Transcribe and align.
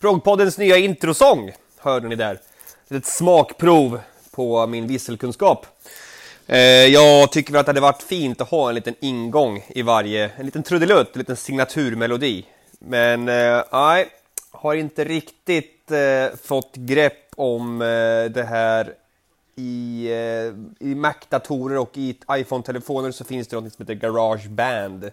Progpoddens 0.00 0.58
nya 0.58 0.76
introsång 0.76 1.52
hörde 1.78 2.08
ni 2.08 2.14
där. 2.14 2.38
Ett 2.90 3.06
smakprov 3.06 4.00
på 4.30 4.66
min 4.66 4.86
visselkunskap. 4.86 5.66
Eh, 6.46 6.58
jag 6.86 7.32
tycker 7.32 7.52
väl 7.52 7.60
att 7.60 7.66
det 7.66 7.70
hade 7.70 7.80
varit 7.80 8.02
fint 8.02 8.40
att 8.40 8.50
ha 8.50 8.68
en 8.68 8.74
liten 8.74 8.94
ingång 9.00 9.64
i 9.68 9.82
varje, 9.82 10.30
en 10.36 10.46
liten 10.46 10.62
trudelutt, 10.62 11.14
en 11.14 11.18
liten 11.18 11.36
signaturmelodi. 11.36 12.44
Men 12.78 13.28
eh, 13.28 13.62
nej, 13.72 14.08
har 14.50 14.74
inte 14.74 15.04
riktigt 15.04 15.90
eh, 15.90 16.36
fått 16.42 16.76
grepp 16.76 17.32
om 17.36 17.82
eh, 17.82 18.24
det 18.30 18.46
här 18.48 18.94
i, 19.56 20.08
i 20.78 20.94
Mac-datorer 20.94 21.78
och 21.78 21.98
i 21.98 22.16
iPhone-telefoner 22.30 23.10
så 23.10 23.24
finns 23.24 23.48
det 23.48 23.60
något 23.60 23.72
som 23.72 23.86
heter 23.86 23.94
GarageBand. 23.94 25.10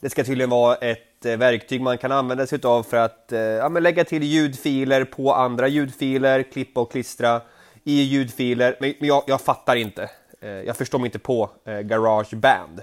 Det 0.00 0.10
ska 0.10 0.24
tydligen 0.24 0.50
vara 0.50 0.76
ett 0.76 1.15
Eh, 1.26 1.36
verktyg 1.36 1.80
man 1.80 1.98
kan 1.98 2.12
använda 2.12 2.46
sig 2.46 2.58
av 2.62 2.82
för 2.82 2.96
att 2.96 3.32
eh, 3.32 3.40
ja, 3.40 3.68
lägga 3.68 4.04
till 4.04 4.22
ljudfiler 4.22 5.04
på 5.04 5.34
andra 5.34 5.68
ljudfiler, 5.68 6.42
klippa 6.42 6.80
och 6.80 6.92
klistra 6.92 7.40
i 7.84 8.02
ljudfiler. 8.02 8.76
Men 8.80 8.94
jag, 8.98 9.22
jag 9.26 9.40
fattar 9.40 9.76
inte. 9.76 10.10
Eh, 10.40 10.48
jag 10.50 10.76
förstår 10.76 10.98
mig 10.98 11.06
inte 11.06 11.18
på 11.18 11.50
Garageband. 11.82 12.82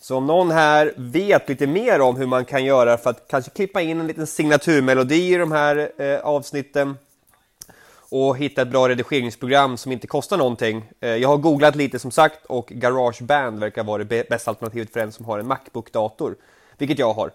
Så 0.00 0.16
om 0.16 0.26
någon 0.26 0.50
här 0.50 0.92
vet 0.96 1.48
lite 1.48 1.66
mer 1.66 2.00
om 2.00 2.16
hur 2.16 2.26
man 2.26 2.44
kan 2.44 2.64
göra 2.64 2.98
för 2.98 3.10
att 3.10 3.28
kanske 3.28 3.50
klippa 3.50 3.80
in 3.82 4.00
en 4.00 4.06
liten 4.06 4.26
signaturmelodi 4.26 5.34
i 5.34 5.36
de 5.36 5.52
här 5.52 5.90
avsnitten 6.22 6.96
och 8.10 8.38
hitta 8.38 8.62
ett 8.62 8.68
bra 8.68 8.88
redigeringsprogram 8.88 9.76
som 9.76 9.92
inte 9.92 10.06
kostar 10.06 10.36
någonting. 10.36 10.84
Jag 11.00 11.28
har 11.28 11.36
googlat 11.36 11.76
lite 11.76 11.98
som 11.98 12.10
sagt 12.10 12.46
och 12.46 12.66
Garageband 12.68 13.60
verkar 13.60 13.84
vara 13.84 14.04
det 14.04 14.28
bästa 14.28 14.50
alternativet 14.50 14.92
för 14.92 15.00
en 15.00 15.12
som 15.12 15.24
har 15.24 15.38
en 15.38 15.46
Macbook-dator 15.46 16.34
vilket 16.78 16.98
jag 16.98 17.12
har. 17.12 17.30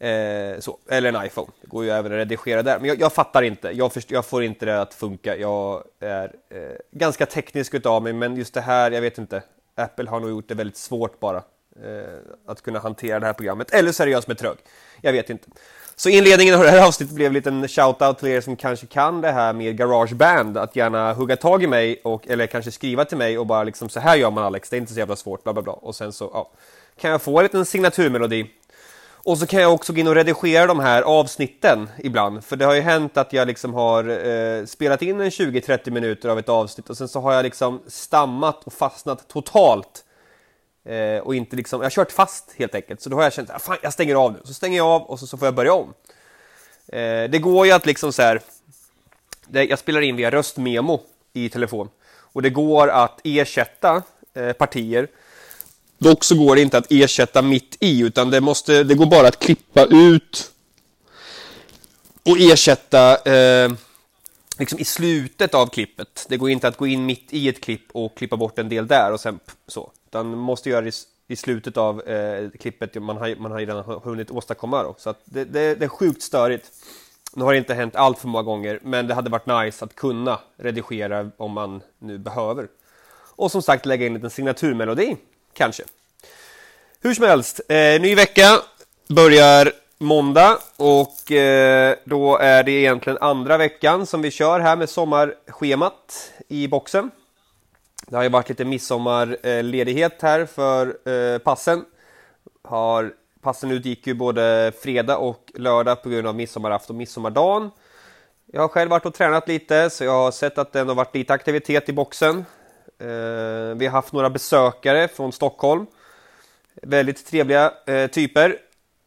Eh, 0.00 0.60
så, 0.60 0.78
eller 0.88 1.12
en 1.12 1.26
iPhone, 1.26 1.48
det 1.60 1.66
går 1.66 1.84
ju 1.84 1.90
även 1.90 2.12
att 2.12 2.18
redigera 2.18 2.62
där. 2.62 2.78
Men 2.78 2.88
jag, 2.88 3.00
jag 3.00 3.12
fattar 3.12 3.42
inte, 3.42 3.68
jag, 3.70 3.92
först, 3.92 4.10
jag, 4.10 4.26
får 4.26 4.42
inte 4.42 4.66
det 4.66 4.80
att 4.80 4.94
funka. 4.94 5.36
Jag 5.36 5.84
är 6.00 6.24
eh, 6.50 6.58
ganska 6.90 7.26
teknisk 7.26 7.74
utav 7.74 8.02
mig, 8.02 8.12
men 8.12 8.36
just 8.36 8.54
det 8.54 8.60
här, 8.60 8.90
jag 8.90 9.00
vet 9.00 9.18
inte. 9.18 9.42
Apple 9.74 10.10
har 10.10 10.20
nog 10.20 10.30
gjort 10.30 10.48
det 10.48 10.54
väldigt 10.54 10.76
svårt 10.76 11.20
bara 11.20 11.36
eh, 11.36 12.18
att 12.46 12.62
kunna 12.62 12.78
hantera 12.78 13.20
det 13.20 13.26
här 13.26 13.32
programmet. 13.32 13.70
Eller 13.70 13.92
så 13.92 14.02
är 14.02 14.06
det 14.06 14.12
jag 14.12 14.22
som 14.22 14.30
är 14.30 14.34
trög. 14.34 14.56
Jag 15.00 15.12
vet 15.12 15.30
inte. 15.30 15.48
Så 15.96 16.08
inledningen 16.08 16.54
av 16.54 16.62
det 16.62 16.70
här 16.70 16.86
avsnittet 16.86 17.14
blev 17.14 17.26
en 17.26 17.32
liten 17.32 17.66
shout-out 17.66 18.14
till 18.14 18.28
er 18.28 18.40
som 18.40 18.56
kanske 18.56 18.86
kan 18.86 19.20
det 19.20 19.30
här 19.30 19.52
med 19.52 19.76
Garageband. 19.76 20.58
Att 20.58 20.76
gärna 20.76 21.12
hugga 21.12 21.36
tag 21.36 21.62
i 21.62 21.66
mig, 21.66 22.00
och, 22.04 22.28
eller 22.28 22.46
kanske 22.46 22.70
skriva 22.70 23.04
till 23.04 23.18
mig 23.18 23.38
och 23.38 23.46
bara 23.46 23.64
liksom 23.64 23.88
så 23.88 24.00
här 24.00 24.16
gör 24.16 24.30
man 24.30 24.44
Alex, 24.44 24.70
det 24.70 24.76
är 24.76 24.78
inte 24.78 24.92
så 24.92 24.98
jävla 24.98 25.16
svårt, 25.16 25.44
bla 25.44 25.52
bla 25.52 25.62
bla. 25.62 25.72
Och 25.72 25.94
sen 25.94 26.12
så, 26.12 26.30
ja, 26.34 26.50
kan 27.00 27.10
jag 27.10 27.22
få 27.22 27.38
en 27.38 27.42
liten 27.42 27.64
signaturmelodi 27.64 28.50
och 29.24 29.38
så 29.38 29.46
kan 29.46 29.62
jag 29.62 29.74
också 29.74 29.92
gå 29.92 30.00
in 30.00 30.08
och 30.08 30.14
redigera 30.14 30.66
de 30.66 30.80
här 30.80 31.02
avsnitten 31.02 31.88
ibland. 31.98 32.44
För 32.44 32.56
det 32.56 32.64
har 32.64 32.74
ju 32.74 32.80
hänt 32.80 33.16
att 33.16 33.32
jag 33.32 33.48
liksom 33.48 33.74
har 33.74 34.26
eh, 34.28 34.64
spelat 34.64 35.02
in 35.02 35.20
en 35.20 35.30
20-30 35.30 35.90
minuter 35.90 36.28
av 36.28 36.38
ett 36.38 36.48
avsnitt 36.48 36.90
och 36.90 36.96
sen 36.96 37.08
så 37.08 37.20
har 37.20 37.32
jag 37.32 37.42
liksom 37.42 37.82
stammat 37.86 38.64
och 38.64 38.72
fastnat 38.72 39.28
totalt. 39.28 40.04
Eh, 40.84 41.18
och 41.18 41.34
inte 41.34 41.56
liksom, 41.56 41.80
jag 41.80 41.84
har 41.84 41.90
kört 41.90 42.12
fast 42.12 42.54
helt 42.56 42.74
enkelt. 42.74 43.00
Så 43.00 43.10
då 43.10 43.16
har 43.16 43.22
jag 43.22 43.32
känt, 43.32 43.50
att 43.50 43.68
ah, 43.68 43.76
jag 43.82 43.92
stänger 43.92 44.14
av 44.14 44.32
nu. 44.32 44.38
Så 44.44 44.54
stänger 44.54 44.76
jag 44.76 44.86
av 44.86 45.02
och 45.02 45.18
så, 45.18 45.26
så 45.26 45.38
får 45.38 45.46
jag 45.46 45.54
börja 45.54 45.72
om. 45.72 45.94
Eh, 46.88 47.30
det 47.30 47.38
går 47.38 47.66
ju 47.66 47.72
att 47.72 47.86
liksom 47.86 48.12
så 48.12 48.22
här, 48.22 48.40
det, 49.46 49.64
jag 49.64 49.78
spelar 49.78 50.00
in 50.00 50.16
via 50.16 50.30
röstmemo 50.30 51.00
i 51.32 51.48
telefon. 51.48 51.88
Och 52.08 52.42
det 52.42 52.50
går 52.50 52.88
att 52.88 53.20
ersätta 53.24 54.02
eh, 54.34 54.52
partier 54.52 55.08
Dock 55.98 56.24
så 56.24 56.34
går 56.34 56.56
det 56.56 56.62
inte 56.62 56.78
att 56.78 56.86
ersätta 56.90 57.42
mitt 57.42 57.76
i 57.80 58.00
utan 58.00 58.30
det, 58.30 58.40
måste, 58.40 58.84
det 58.84 58.94
går 58.94 59.06
bara 59.06 59.28
att 59.28 59.38
klippa 59.38 59.84
ut 59.84 60.52
och 62.22 62.36
ersätta 62.38 63.16
eh, 63.32 63.72
liksom 64.58 64.78
i 64.78 64.84
slutet 64.84 65.54
av 65.54 65.66
klippet. 65.66 66.26
Det 66.28 66.36
går 66.36 66.50
inte 66.50 66.68
att 66.68 66.76
gå 66.76 66.86
in 66.86 67.06
mitt 67.06 67.32
i 67.32 67.48
ett 67.48 67.60
klipp 67.60 67.82
och 67.92 68.16
klippa 68.16 68.36
bort 68.36 68.58
en 68.58 68.68
del 68.68 68.86
där 68.86 69.12
och 69.12 69.20
sen 69.20 69.40
så. 69.66 69.92
Utan 70.06 70.30
man 70.30 70.38
måste 70.38 70.70
göra 70.70 70.80
det 70.80 70.88
i, 70.88 71.32
i 71.32 71.36
slutet 71.36 71.76
av 71.76 72.08
eh, 72.08 72.50
klippet 72.50 73.02
man 73.02 73.16
har, 73.16 73.36
man 73.36 73.52
har 73.52 73.58
redan 73.58 73.84
hunnit 73.84 74.30
åstadkomma. 74.30 74.82
Då. 74.82 74.94
Så 74.98 75.14
det, 75.24 75.44
det, 75.44 75.74
det, 75.74 75.84
är 75.84 75.88
sjukt 75.88 76.22
störigt. 76.22 76.70
Nu 77.36 77.44
har 77.44 77.52
det 77.52 77.58
inte 77.58 77.74
hänt 77.74 77.96
allt 77.96 78.18
för 78.18 78.28
många 78.28 78.42
gånger 78.42 78.80
men 78.82 79.06
det 79.06 79.14
hade 79.14 79.30
varit 79.30 79.46
nice 79.46 79.84
att 79.84 79.94
kunna 79.94 80.38
redigera 80.56 81.30
om 81.36 81.52
man 81.52 81.80
nu 81.98 82.18
behöver. 82.18 82.68
Och 83.36 83.50
som 83.52 83.62
sagt 83.62 83.86
lägga 83.86 84.06
in 84.06 84.12
en 84.12 84.14
liten 84.14 84.30
signaturmelodi 84.30 85.16
kanske. 85.58 85.82
Hur 87.00 87.14
som 87.14 87.24
helst, 87.24 87.60
eh, 87.68 88.00
ny 88.00 88.14
vecka 88.14 88.60
börjar 89.08 89.72
måndag 89.98 90.58
och 90.76 91.32
eh, 91.32 91.96
då 92.04 92.38
är 92.38 92.62
det 92.62 92.70
egentligen 92.70 93.18
andra 93.20 93.56
veckan 93.56 94.06
som 94.06 94.22
vi 94.22 94.30
kör 94.30 94.60
här 94.60 94.76
med 94.76 94.88
sommarschemat 94.88 96.32
i 96.48 96.68
boxen. 96.68 97.10
Det 98.06 98.16
har 98.16 98.22
ju 98.22 98.28
varit 98.28 98.48
lite 98.48 98.64
midsommarledighet 98.64 100.22
här 100.22 100.46
för 100.46 101.08
eh, 101.08 101.38
passen. 101.38 101.84
Har, 102.64 103.12
passen 103.42 103.70
utgick 103.70 104.06
ju 104.06 104.14
både 104.14 104.72
fredag 104.82 105.16
och 105.16 105.52
lördag 105.54 106.02
på 106.02 106.08
grund 106.08 106.26
av 106.26 106.34
midsommarafton 106.34 106.96
och 106.96 106.98
midsommardagen. 106.98 107.70
Jag 108.52 108.60
har 108.60 108.68
själv 108.68 108.90
varit 108.90 109.06
och 109.06 109.14
tränat 109.14 109.48
lite 109.48 109.90
så 109.90 110.04
jag 110.04 110.12
har 110.12 110.30
sett 110.30 110.58
att 110.58 110.72
det 110.72 110.80
ändå 110.80 110.94
varit 110.94 111.14
lite 111.14 111.32
aktivitet 111.32 111.88
i 111.88 111.92
boxen. 111.92 112.44
Eh, 113.00 113.74
vi 113.76 113.86
har 113.86 113.88
haft 113.88 114.12
några 114.12 114.30
besökare 114.30 115.08
från 115.08 115.32
Stockholm. 115.32 115.86
Väldigt 116.82 117.26
trevliga 117.26 117.72
eh, 117.86 118.06
typer. 118.06 118.56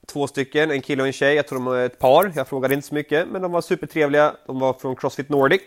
Två 0.07 0.27
stycken, 0.27 0.71
en 0.71 0.81
kille 0.81 1.01
och 1.01 1.07
en 1.07 1.13
tjej. 1.13 1.35
Jag 1.35 1.47
tror 1.47 1.59
de 1.59 1.67
är 1.67 1.85
ett 1.85 1.99
par. 1.99 2.31
Jag 2.35 2.47
frågade 2.47 2.73
inte 2.73 2.87
så 2.87 2.95
mycket, 2.95 3.27
men 3.27 3.41
de 3.41 3.51
var 3.51 3.61
supertrevliga. 3.61 4.35
De 4.45 4.59
var 4.59 4.73
från 4.73 4.95
Crossfit 4.95 5.29
Nordic 5.29 5.61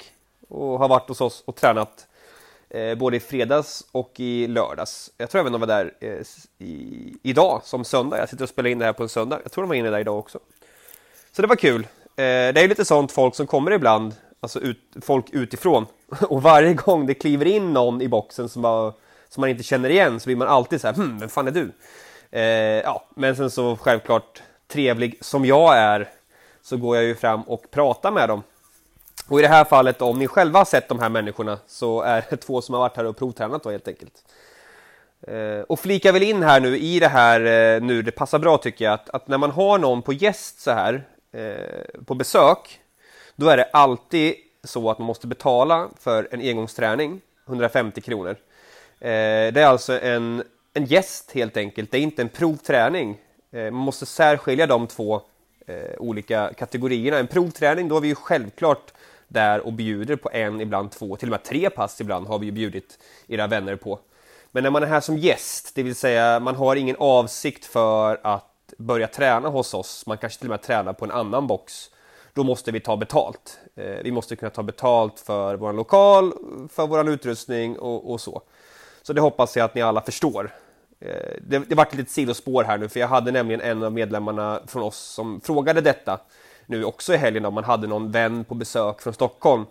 och 0.49 0.79
har 0.79 0.89
varit 0.89 1.09
hos 1.09 1.21
oss 1.21 1.43
och 1.47 1.57
tränat 1.57 2.07
eh, 2.71 2.95
både 2.95 3.17
i 3.17 3.21
fredags 3.21 3.85
och 3.93 4.13
i 4.17 4.47
lördags. 4.47 5.11
Jag 5.17 5.31
tror 5.31 5.41
även 5.41 5.53
de 5.53 5.61
var 5.61 5.69
där 5.69 5.95
i, 6.59 7.15
idag 7.23 7.61
som 7.65 7.85
söndag. 7.85 8.19
Jag 8.19 8.29
sitter 8.29 8.43
och 8.43 8.49
spelar 8.49 8.71
in 8.71 8.79
det 8.79 8.85
här 8.85 8.93
på 8.93 9.03
en 9.03 9.09
söndag. 9.09 9.41
Jag 9.43 9.53
tror 9.53 9.65
de 9.65 9.69
var 9.69 9.77
inne 9.77 9.91
där 9.91 9.99
idag 9.99 10.19
också. 10.19 10.39
Så 11.33 11.43
det 11.43 11.49
var 11.49 11.57
kul. 11.57 11.87
Det 12.17 12.23
är 12.63 12.69
lite 12.69 12.85
sånt 12.85 13.13
folk 13.13 13.35
som 13.35 13.47
kommer 13.47 13.71
ibland, 13.71 14.15
alltså 14.45 14.61
ut, 14.61 14.79
folk 15.03 15.25
utifrån. 15.31 15.87
Och 16.29 16.43
varje 16.43 16.75
gång 16.75 17.07
det 17.07 17.15
kliver 17.15 17.47
in 17.47 17.73
någon 17.73 18.03
i 18.03 18.09
boxen 18.09 18.49
som 18.49 18.63
bara 18.63 18.93
som 19.29 19.41
man 19.41 19.51
inte 19.51 19.63
känner 19.63 19.91
igen 19.91 20.21
så 20.21 20.27
blir 20.27 20.37
man 20.37 20.49
alltid 20.49 20.81
så 20.81 20.87
här, 20.87 20.95
hm, 20.95 21.19
vem 21.19 21.29
fan 21.29 21.49
är 21.49 21.53
du? 21.53 21.73
Eh, 22.31 22.43
ja, 22.83 23.05
men 23.15 23.37
sen 23.37 23.51
så 23.51 23.77
självklart 23.77 24.43
trevlig 24.69 25.19
som 25.21 25.45
jag 25.45 25.77
är 25.77 26.09
så 26.63 26.77
går 26.77 26.97
jag 26.97 27.05
ju 27.05 27.15
fram 27.15 27.43
och 27.43 27.71
pratar 27.71 28.11
med 28.11 28.29
dem. 28.29 28.43
Och 29.29 29.39
i 29.39 29.43
det 29.43 29.49
här 29.49 29.65
fallet, 29.65 30.03
om 30.03 30.19
ni 30.19 30.27
själva 30.27 30.61
har 30.61 30.65
sett 30.65 30.89
de 30.89 30.99
här 30.99 31.09
människorna 31.09 31.59
så 31.67 32.03
är 32.03 32.25
det 32.31 32.37
två 32.37 32.63
som 32.63 32.75
har 32.75 32.81
varit 32.81 32.97
här 32.97 33.05
och 33.05 33.17
provtränat 33.17 33.63
då 33.63 33.71
helt 33.71 33.89
enkelt. 33.89 34.25
Eh, 35.27 35.61
och 35.61 35.81
flika 35.81 36.13
väl 36.13 36.23
in 36.23 36.43
här 36.43 36.61
nu 36.61 36.79
i 36.79 37.01
det 37.01 37.09
här 37.09 37.41
eh, 37.41 37.83
nu, 37.83 38.03
det 38.03 38.13
passar 38.13 38.39
bra 38.39 38.59
tycker 38.59 38.85
jag, 38.85 38.95
att, 38.95 39.11
att, 39.11 39.29
när 39.29 39.39
man 39.39 39.51
har 39.51 39.79
någon 39.79 40.03
på 40.03 40.13
gäst 40.13 40.61
så 40.61 40.71
här 40.71 41.05
eh, 41.33 42.03
på 42.07 42.15
besök, 42.15 42.81
då 43.37 43.49
är 43.49 43.57
det 43.57 43.65
alltid 43.73 44.35
så 44.65 44.91
att 44.91 44.99
man 44.99 45.07
måste 45.07 45.27
betala 45.27 45.89
för 46.01 46.29
en 46.31 46.41
engångsträning, 46.41 47.21
150 47.47 48.01
kronor. 48.01 48.37
Eh, 49.01 49.53
det 49.53 49.57
är 49.57 49.67
alltså 49.67 50.01
en, 50.01 50.43
en 50.75 50.85
gäst 50.85 51.33
helt 51.33 51.57
enkelt, 51.57 51.91
det 51.91 51.99
är 51.99 52.03
inte 52.03 52.23
en 52.23 52.29
provträning. 52.29 53.19
Eh, 53.53 53.63
man 53.63 53.75
måste 53.75 54.07
särskilja 54.07 54.67
de 54.67 54.87
två 54.87 55.21
eh, 55.67 55.99
olika 55.99 56.53
kategorierna. 56.59 57.19
En 57.19 57.27
provträning, 57.27 57.89
då 57.89 57.97
är 57.97 58.01
vi 58.01 58.09
ju 58.09 58.15
självklart 58.15 58.93
där 59.29 59.61
och 59.61 59.73
bjuder 59.73 60.17
på 60.17 60.31
en, 60.33 60.61
ibland 60.61 60.91
två, 60.91 61.17
till 61.17 61.29
och 61.29 61.31
med 61.31 61.43
tre 61.43 61.71
pass 61.71 62.01
ibland 62.01 62.27
har 62.27 62.39
vi 62.39 62.47
ju 62.47 62.53
bjudit 62.53 62.99
era 63.29 63.47
vänner 63.47 63.77
på. 63.77 63.99
Men 64.51 64.63
när 64.63 64.71
man 64.71 64.83
är 64.83 64.87
här 64.87 65.01
som 65.01 65.19
gäst, 65.19 65.75
det 65.75 65.83
vill 65.83 65.95
säga 65.95 66.41
man 66.41 66.55
har 66.55 66.77
ingen 66.77 66.97
avsikt 66.99 67.65
för 67.65 68.21
att 68.23 68.75
börja 68.79 69.07
träna 69.07 69.49
hos 69.49 69.75
oss, 69.75 70.07
man 70.07 70.19
kanske 70.19 70.39
till 70.39 70.49
och 70.49 70.51
med 70.51 70.63
tränar 70.63 70.93
på 70.93 71.05
en 71.05 71.11
annan 71.11 71.47
box, 71.47 71.91
då 72.35 72.45
måste 72.45 72.73
vi 72.73 72.81
ta 72.81 72.97
betalt. 72.97 73.59
Eh, 73.75 74.03
vi 74.05 74.13
måste 74.13 74.37
kunna 74.37 74.51
ta 74.51 74.63
betalt 74.63 75.21
för 75.21 75.57
vår 75.57 75.73
lokal, 75.73 76.33
för 76.73 76.87
vår 76.87 77.09
utrustning 77.09 77.79
och, 77.79 78.13
och 78.13 78.21
så. 78.21 78.43
Så 79.03 79.13
det 79.13 79.21
hoppas 79.21 79.57
jag 79.57 79.65
att 79.65 79.75
ni 79.75 79.83
alla 79.83 80.01
förstår. 80.01 80.51
Eh, 81.01 81.37
det, 81.41 81.59
det 81.59 81.75
vart 81.75 81.89
ett 81.89 81.95
litet 81.95 82.13
sidospår 82.13 82.65
här 82.65 82.79
nu, 82.79 82.89
för 82.89 83.01
jag 83.01 83.09
hade 83.09 83.31
nämligen 83.31 83.61
en 83.61 83.83
av 83.83 83.93
medlemmarna 83.93 84.61
från 84.67 84.83
oss 84.83 84.99
som 84.99 85.41
frågade 85.41 85.81
detta 85.81 86.21
nu 86.67 86.85
också 86.85 87.15
i 87.15 87.17
helgen 87.17 87.45
om 87.45 87.55
man 87.55 87.65
hade 87.65 87.87
någon 87.87 88.11
vän 88.11 88.45
på 88.45 88.55
besök 88.55 89.01
från 89.01 89.15
Stockholm. 89.15 89.65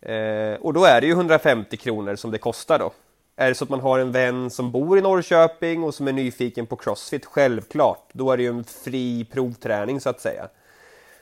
Eh, 0.00 0.54
och 0.60 0.72
då 0.72 0.84
är 0.84 1.00
det 1.00 1.06
ju 1.06 1.12
150 1.12 1.76
kronor 1.76 2.16
som 2.16 2.30
det 2.30 2.38
kostar 2.38 2.78
då. 2.78 2.92
Är 3.36 3.48
det 3.48 3.54
så 3.54 3.64
att 3.64 3.70
man 3.70 3.80
har 3.80 3.98
en 3.98 4.12
vän 4.12 4.50
som 4.50 4.72
bor 4.72 4.98
i 4.98 5.00
Norrköping 5.00 5.84
och 5.84 5.94
som 5.94 6.08
är 6.08 6.12
nyfiken 6.12 6.66
på 6.66 6.76
Crossfit, 6.76 7.26
självklart, 7.26 8.10
då 8.12 8.30
är 8.32 8.36
det 8.36 8.42
ju 8.42 8.48
en 8.48 8.64
fri 8.64 9.24
provträning 9.24 10.00
så 10.00 10.10
att 10.10 10.20
säga. 10.20 10.48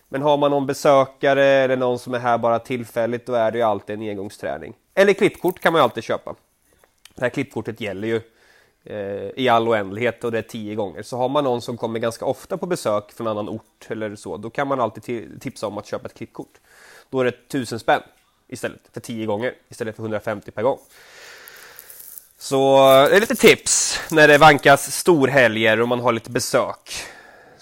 Men 0.09 0.23
har 0.23 0.37
man 0.37 0.51
någon 0.51 0.67
besökare 0.67 1.45
eller 1.45 1.77
någon 1.77 1.99
som 1.99 2.15
är 2.15 2.19
här 2.19 2.39
bara 2.39 2.59
tillfälligt, 2.59 3.27
då 3.27 3.35
är 3.35 3.51
det 3.51 3.59
ju 3.59 3.65
alltid 3.65 3.95
en 3.95 4.09
engångsträning. 4.09 4.75
Eller 4.95 5.13
klippkort 5.13 5.61
kan 5.61 5.73
man 5.73 5.81
ju 5.81 5.83
alltid 5.83 6.05
köpa. 6.05 6.35
Det 7.15 7.23
här 7.23 7.31
klippkortet 7.31 7.81
gäller 7.81 8.09
ju 8.09 8.21
eh, 8.85 9.31
i 9.37 9.49
all 9.49 9.69
oändlighet 9.69 10.25
och 10.25 10.33
det 10.33 10.39
är 10.39 10.43
tio 10.43 10.75
gånger. 10.75 11.03
Så 11.03 11.17
har 11.17 11.29
man 11.29 11.45
någon 11.45 11.63
som 11.63 11.77
kommer 11.77 11.99
ganska 11.99 12.25
ofta 12.25 12.59
på 12.59 12.67
besök 12.67 13.13
från 13.13 13.27
annan 13.27 13.49
ort 13.49 13.87
eller 13.89 14.17
så, 14.17 14.37
då 14.37 14.51
kan 14.51 14.69
man 14.69 14.81
alltid 14.81 15.41
tipsa 15.41 15.67
om 15.67 15.79
att 15.79 15.87
köpa 15.87 16.07
ett 16.07 16.15
klippkort. 16.15 16.61
Då 17.11 17.21
är 17.21 17.25
det 17.25 17.49
tusen 17.49 17.79
spänn 17.79 18.03
istället 18.49 18.81
för 18.93 19.01
tio 19.01 19.27
gånger 19.27 19.55
istället 19.69 19.97
för 19.97 20.03
150 20.03 20.51
per 20.51 20.63
gång. 20.63 20.79
Så 22.39 22.77
det 23.11 23.17
är 23.17 23.21
lite 23.21 23.35
tips 23.35 24.01
när 24.11 24.29
det 24.29 24.39
vankas 24.39 24.93
storhelger 24.97 25.81
och 25.81 25.89
man 25.89 26.01
har 26.01 26.13
lite 26.13 26.31
besök. 26.31 26.93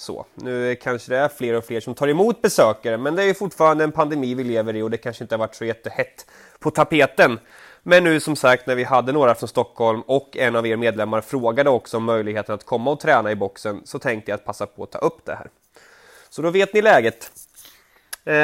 Så, 0.07 0.27
nu 0.35 0.75
kanske 0.75 1.13
det 1.13 1.19
är 1.19 1.29
fler 1.29 1.55
och 1.55 1.65
fler 1.65 1.81
som 1.81 1.95
tar 1.95 2.09
emot 2.09 2.43
besökare, 2.43 2.97
men 2.97 3.15
det 3.17 3.23
är 3.23 3.27
ju 3.27 3.35
fortfarande 3.35 3.85
en 3.85 3.93
pandemi 3.93 4.35
vi 4.35 4.45
lever 4.45 4.77
i 4.77 4.83
och 4.83 4.91
det 4.91 4.97
kanske 4.97 5.25
inte 5.25 5.35
har 5.35 5.39
varit 5.39 5.55
så 5.55 5.65
jättehett 5.65 6.27
på 6.59 6.71
tapeten. 6.71 7.39
Men 7.83 8.05
nu 8.05 8.21
som 8.21 8.37
sagt 8.37 8.67
när 8.67 8.75
vi 8.75 8.85
hade 8.85 9.13
några 9.13 9.35
från 9.35 9.49
Stockholm 9.49 10.01
och 10.01 10.37
en 10.37 10.57
av 10.57 10.67
er 10.67 10.77
medlemmar 10.77 11.21
frågade 11.21 11.71
också 11.71 11.97
om 11.97 12.05
möjligheten 12.05 12.55
att 12.55 12.65
komma 12.65 12.91
och 12.91 13.01
träna 13.01 13.31
i 13.31 13.35
boxen 13.35 13.81
så 13.85 13.99
tänkte 13.99 14.31
jag 14.31 14.39
att 14.39 14.45
passa 14.45 14.67
på 14.67 14.83
att 14.83 14.93
ta 14.93 14.99
upp 14.99 15.25
det 15.25 15.35
här. 15.35 15.51
Så 16.29 16.43
då 16.43 16.51
vet 16.51 16.75
ni 16.75 16.83
läget. 16.83 17.31
Eh, 18.25 18.35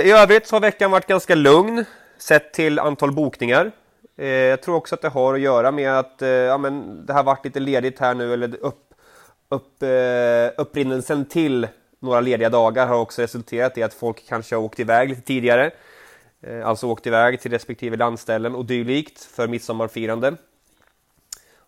I 0.00 0.10
övrigt 0.10 0.46
så 0.46 0.56
har 0.56 0.60
veckan 0.60 0.90
varit 0.90 1.06
ganska 1.06 1.34
lugn 1.34 1.84
sett 2.18 2.52
till 2.52 2.78
antal 2.78 3.12
bokningar. 3.12 3.72
Eh, 4.18 4.28
jag 4.28 4.62
tror 4.62 4.76
också 4.76 4.94
att 4.94 5.02
det 5.02 5.08
har 5.08 5.34
att 5.34 5.40
göra 5.40 5.70
med 5.70 5.98
att 5.98 6.22
eh, 6.22 6.28
ja, 6.28 6.58
men 6.58 7.06
det 7.06 7.12
har 7.12 7.22
varit 7.22 7.44
lite 7.44 7.60
ledigt 7.60 7.98
här 7.98 8.14
nu, 8.14 8.32
eller 8.32 8.56
upp, 8.56 8.89
upp, 9.50 9.82
eh, 9.82 10.62
upprinnelsen 10.62 11.24
till 11.24 11.68
några 11.98 12.20
lediga 12.20 12.48
dagar 12.48 12.86
har 12.86 12.98
också 12.98 13.22
resulterat 13.22 13.78
i 13.78 13.82
att 13.82 13.94
folk 13.94 14.28
kanske 14.28 14.54
har 14.54 14.62
åkt 14.62 14.80
iväg 14.80 15.08
lite 15.08 15.20
tidigare. 15.20 15.70
Eh, 16.42 16.66
alltså 16.66 16.86
åkt 16.86 17.06
iväg 17.06 17.40
till 17.40 17.50
respektive 17.50 17.96
landställen 17.96 18.54
och 18.54 18.64
dylikt 18.64 19.24
för 19.24 19.48
midsommarfirande. 19.48 20.36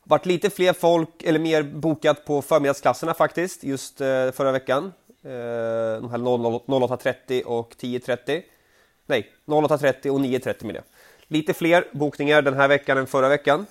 Vart 0.05 0.27
lite 0.27 0.51
fler 0.51 0.73
folk, 0.73 1.23
eller 1.23 1.39
mer 1.39 1.63
bokat 1.63 2.25
på 2.25 2.43
förmiddagsklasserna 2.43 3.15
faktiskt, 3.15 3.65
just 3.65 4.01
eh, 4.01 4.31
förra 4.31 4.53
veckan. 4.53 4.93
De 5.23 6.11
här 6.11 6.19
08.30 6.19 7.43
och 7.43 7.75
10.30. 7.81 8.43
Nej, 9.07 9.31
08.30 9.47 10.09
och 10.11 10.21
9.30 10.21 10.67
menar 10.67 10.75
jag. 10.75 10.85
Lite 11.27 11.55
fler 11.55 11.85
bokningar 11.93 12.43
den 12.43 12.55
här 12.55 12.69
veckan 12.69 12.99
än 12.99 13.07
förra 13.07 13.29
veckan. 13.29 13.67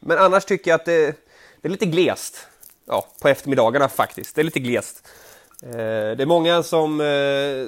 Men 0.00 0.18
annars 0.18 0.44
tycker 0.44 0.70
jag 0.70 0.80
att 0.80 0.84
det, 0.84 1.16
det 1.60 1.68
är 1.68 1.70
lite 1.70 1.86
glest. 1.86 2.48
Ja, 2.86 3.06
på 3.20 3.28
eftermiddagarna 3.28 3.88
faktiskt. 3.88 4.34
Det 4.34 4.42
är 4.42 4.44
lite 4.44 4.60
glest. 4.60 5.08
Eh, 5.62 5.70
det 5.70 6.22
är 6.22 6.26
många 6.26 6.62
som 6.62 7.00
eh, 7.00 7.66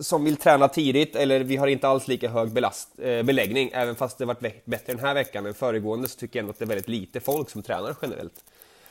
som 0.00 0.24
vill 0.24 0.36
träna 0.36 0.68
tidigt 0.68 1.16
eller 1.16 1.40
vi 1.40 1.56
har 1.56 1.66
inte 1.66 1.88
alls 1.88 2.08
lika 2.08 2.28
hög 2.28 2.52
belast, 2.52 2.88
eh, 2.98 3.22
beläggning. 3.22 3.70
Även 3.72 3.94
fast 3.94 4.18
det 4.18 4.24
varit 4.24 4.64
bättre 4.64 4.92
den 4.92 4.98
här 4.98 5.14
veckan 5.14 5.46
än 5.46 5.54
föregående 5.54 6.08
så 6.08 6.18
tycker 6.18 6.38
jag 6.38 6.42
ändå 6.42 6.50
att 6.50 6.58
det 6.58 6.64
är 6.64 6.66
väldigt 6.66 6.88
lite 6.88 7.20
folk 7.20 7.50
som 7.50 7.62
tränar 7.62 7.96
generellt. 8.02 8.44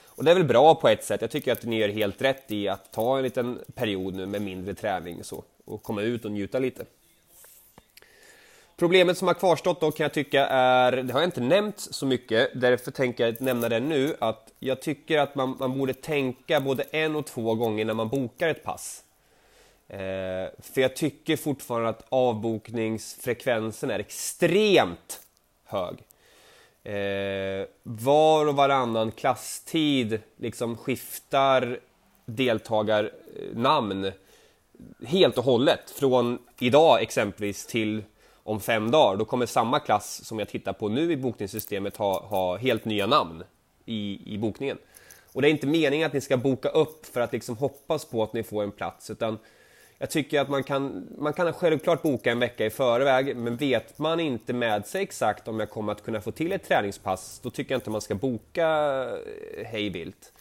Och 0.06 0.24
det 0.24 0.32
är 0.32 0.36
väl 0.36 0.44
bra 0.44 0.76
på 0.76 0.90
ett 0.90 1.04
sätt. 1.04 1.22
Jag 1.22 1.32
tycker 1.32 1.52
att 1.52 1.64
ni 1.64 1.80
gör 1.80 1.90
helt 1.90 2.22
rätt 2.22 2.52
i 2.52 2.68
att 2.68 2.92
ta 2.92 3.18
en 3.18 3.24
liten 3.24 3.60
period 3.74 4.16
nu 4.16 4.26
med 4.26 4.42
mindre 4.42 4.74
träning 4.74 5.20
och 5.20 5.26
så 5.26 5.44
och 5.66 5.84
komma 5.84 6.02
ut 6.02 6.26
och 6.26 6.32
njuta 6.32 6.60
lite. 6.60 6.86
Problemet 8.78 9.18
som 9.18 9.28
har 9.28 9.36
kvarstått 9.36 9.82
då 9.82 9.92
kan 9.92 10.04
jag 10.04 10.14
tycka 10.14 10.48
är, 10.48 10.92
det 10.92 11.14
har 11.14 11.20
jag 11.20 11.28
inte 11.28 11.42
nämnt 11.42 11.80
så 11.80 12.06
mycket, 12.06 12.50
därför 12.56 12.92
tänker 12.92 13.26
jag 13.26 13.42
nämna 13.42 13.70
det 13.70 13.80
nu, 13.80 14.16
att 14.20 14.52
jag 14.60 14.82
tycker 14.82 15.20
att 15.20 15.36
man, 15.36 15.56
man 15.60 15.78
borde 15.78 15.94
tänka 15.94 16.60
både 16.60 16.84
en 16.84 17.16
och 17.16 17.26
två 17.26 17.56
gånger 17.56 17.86
när 17.86 17.94
man 17.94 18.10
bokar 18.10 18.50
ett 18.50 18.64
pass. 18.64 19.04
Eh, 19.88 19.98
för 20.60 20.82
jag 20.82 20.96
tycker 20.96 21.38
fortfarande 21.38 21.90
att 21.90 22.06
avbokningsfrekvensen 22.10 23.92
är 23.92 24.00
extremt 24.00 25.20
hög. 25.66 25.96
Eh, 26.84 27.68
var 27.84 28.48
och 28.48 28.56
varannan 28.56 29.12
klasstid 29.12 30.20
liksom 30.38 30.78
skiftar 30.78 31.80
deltagarnamn 32.26 34.12
helt 35.06 35.38
och 35.38 35.44
hållet. 35.44 35.92
Från 35.92 36.40
idag 36.60 37.02
exempelvis 37.02 37.66
till 37.66 38.04
om 38.46 38.60
fem 38.60 38.92
dagar. 38.92 39.18
Då 39.18 39.26
kommer 39.26 39.46
samma 39.46 39.80
klass 39.80 40.26
som 40.26 40.40
jag 40.40 40.50
tittar 40.50 40.74
på 40.74 40.90
nu 40.90 41.12
i 41.12 41.18
bokningssystemet 41.18 41.98
ha, 41.98 42.26
ha 42.26 42.58
helt 42.58 42.86
nya 42.86 43.08
namn 43.08 43.44
i, 43.86 44.34
i 44.34 44.38
bokningen. 44.38 44.78
Och 45.34 45.42
det 45.42 45.48
är 45.48 45.52
inte 45.52 45.68
meningen 45.68 46.08
att 46.08 46.14
ni 46.14 46.22
ska 46.22 46.38
boka 46.38 46.70
upp 46.70 47.06
för 47.06 47.22
att 47.22 47.34
liksom 47.34 47.58
hoppas 47.58 48.06
på 48.06 48.24
att 48.24 48.34
ni 48.34 48.44
får 48.44 48.64
en 48.64 48.72
plats 48.72 49.10
utan 49.10 49.38
jag 49.98 50.10
tycker 50.10 50.42
att 50.42 50.50
man 50.50 50.64
kan, 50.64 51.08
man 51.18 51.34
kan 51.34 51.54
självklart 51.54 52.02
boka 52.02 52.32
en 52.32 52.40
vecka 52.40 52.66
i 52.66 52.70
förväg, 52.70 53.38
men 53.38 53.58
vet 53.58 54.00
man 54.00 54.20
inte 54.20 54.54
med 54.54 54.86
sig 54.86 55.02
exakt 55.02 55.48
om 55.48 55.60
jag 55.60 55.70
kommer 55.70 55.92
att 55.92 56.04
kunna 56.04 56.22
få 56.22 56.32
till 56.32 56.52
ett 56.52 56.68
träningspass, 56.68 57.40
då 57.44 57.50
tycker 57.50 57.74
jag 57.74 57.78
inte 57.78 57.90
man 57.90 58.02
ska 58.02 58.16
boka 58.16 58.68
eh, 58.68 59.56
hej 59.56 59.66
hejvilt. 59.66 60.34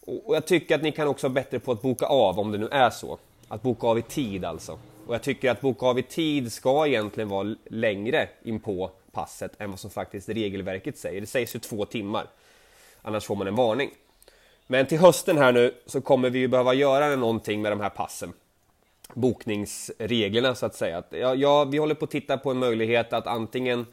Och 0.00 0.36
jag 0.36 0.46
tycker 0.46 0.74
att 0.74 0.82
ni 0.82 0.92
kan 0.92 1.08
också 1.08 1.28
vara 1.28 1.34
bättre 1.34 1.58
på 1.58 1.72
att 1.72 1.82
boka 1.82 2.06
av, 2.06 2.38
om 2.38 2.52
det 2.52 2.58
nu 2.58 2.68
är 2.68 2.90
så. 2.90 3.18
Att 3.48 3.62
boka 3.62 3.86
av 3.86 3.98
i 3.98 4.02
tid 4.02 4.44
alltså. 4.44 4.78
Och 5.06 5.14
jag 5.14 5.22
tycker 5.22 5.50
att 5.50 5.60
boka 5.60 5.86
av 5.86 5.98
i 5.98 6.02
tid 6.02 6.52
ska 6.52 6.86
egentligen 6.86 7.28
vara 7.28 7.56
längre 7.70 8.28
in 8.42 8.60
på 8.60 8.90
passet 9.12 9.52
än 9.58 9.70
vad 9.70 9.80
som 9.80 9.90
faktiskt 9.90 10.28
regelverket 10.28 10.98
säger. 10.98 11.20
Det 11.20 11.26
sägs 11.26 11.54
ju 11.54 11.58
två 11.58 11.84
timmar. 11.84 12.26
Annars 13.02 13.24
får 13.24 13.36
man 13.36 13.46
en 13.46 13.54
varning. 13.54 13.90
Men 14.66 14.86
till 14.86 14.98
hösten 14.98 15.38
här 15.38 15.52
nu 15.52 15.74
så 15.86 16.00
kommer 16.00 16.30
vi 16.30 16.38
ju 16.38 16.48
behöva 16.48 16.74
göra 16.74 17.16
någonting 17.16 17.62
med 17.62 17.72
de 17.72 17.80
här 17.80 17.90
passen 17.90 18.32
bokningsreglerna 19.14 20.54
så 20.54 20.66
att 20.66 20.74
säga. 20.74 21.02
Ja, 21.10 21.34
ja, 21.34 21.64
vi 21.64 21.78
håller 21.78 21.94
på 21.94 22.04
att 22.04 22.10
titta 22.10 22.38
på 22.38 22.50
en 22.50 22.58
möjlighet 22.58 23.12
att 23.12 23.26
antingen 23.26 23.86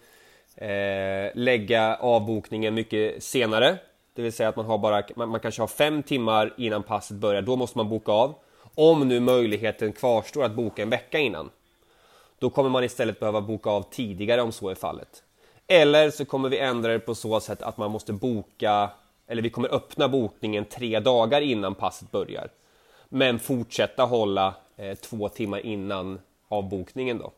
eh, 0.55 1.31
lägga 1.33 1.95
avbokningen 1.95 2.73
mycket 2.73 3.23
senare. 3.23 3.77
Det 4.13 4.21
vill 4.21 4.33
säga 4.33 4.49
att 4.49 4.55
man, 4.55 4.65
har 4.65 4.77
bara, 4.77 5.03
man, 5.15 5.29
man 5.29 5.39
kanske 5.39 5.61
har 5.61 5.67
fem 5.67 6.03
timmar 6.03 6.53
innan 6.57 6.83
passet 6.83 7.17
börjar, 7.17 7.41
då 7.41 7.55
måste 7.55 7.77
man 7.77 7.89
boka 7.89 8.11
av. 8.11 8.35
Om 8.79 9.07
nu 9.07 9.19
möjligheten 9.19 9.93
kvarstår 9.93 10.43
att 10.43 10.51
boka 10.51 10.81
en 10.81 10.89
vecka 10.89 11.19
innan. 11.19 11.49
Då 12.39 12.49
kommer 12.49 12.69
man 12.69 12.83
istället 12.83 13.19
behöva 13.19 13.41
boka 13.41 13.69
av 13.69 13.85
tidigare 13.91 14.41
om 14.41 14.51
så 14.51 14.69
är 14.69 14.75
fallet. 14.75 15.23
Eller 15.67 16.11
så 16.11 16.25
kommer 16.25 16.49
vi 16.49 16.57
ändra 16.57 16.91
det 16.91 16.99
på 16.99 17.15
så 17.15 17.39
sätt 17.39 17.61
att 17.61 17.77
man 17.77 17.91
måste 17.91 18.13
boka, 18.13 18.89
eller 19.27 19.41
vi 19.41 19.49
kommer 19.49 19.73
öppna 19.73 20.09
bokningen 20.09 20.65
tre 20.65 20.99
dagar 20.99 21.41
innan 21.41 21.75
passet 21.75 22.11
börjar. 22.11 22.49
Men 23.09 23.39
fortsätta 23.39 24.03
hålla 24.03 24.53
eh, 24.77 24.95
två 24.95 25.29
timmar 25.29 25.65
innan 25.65 26.19
avbokningen 26.47 27.17
då. 27.17 27.31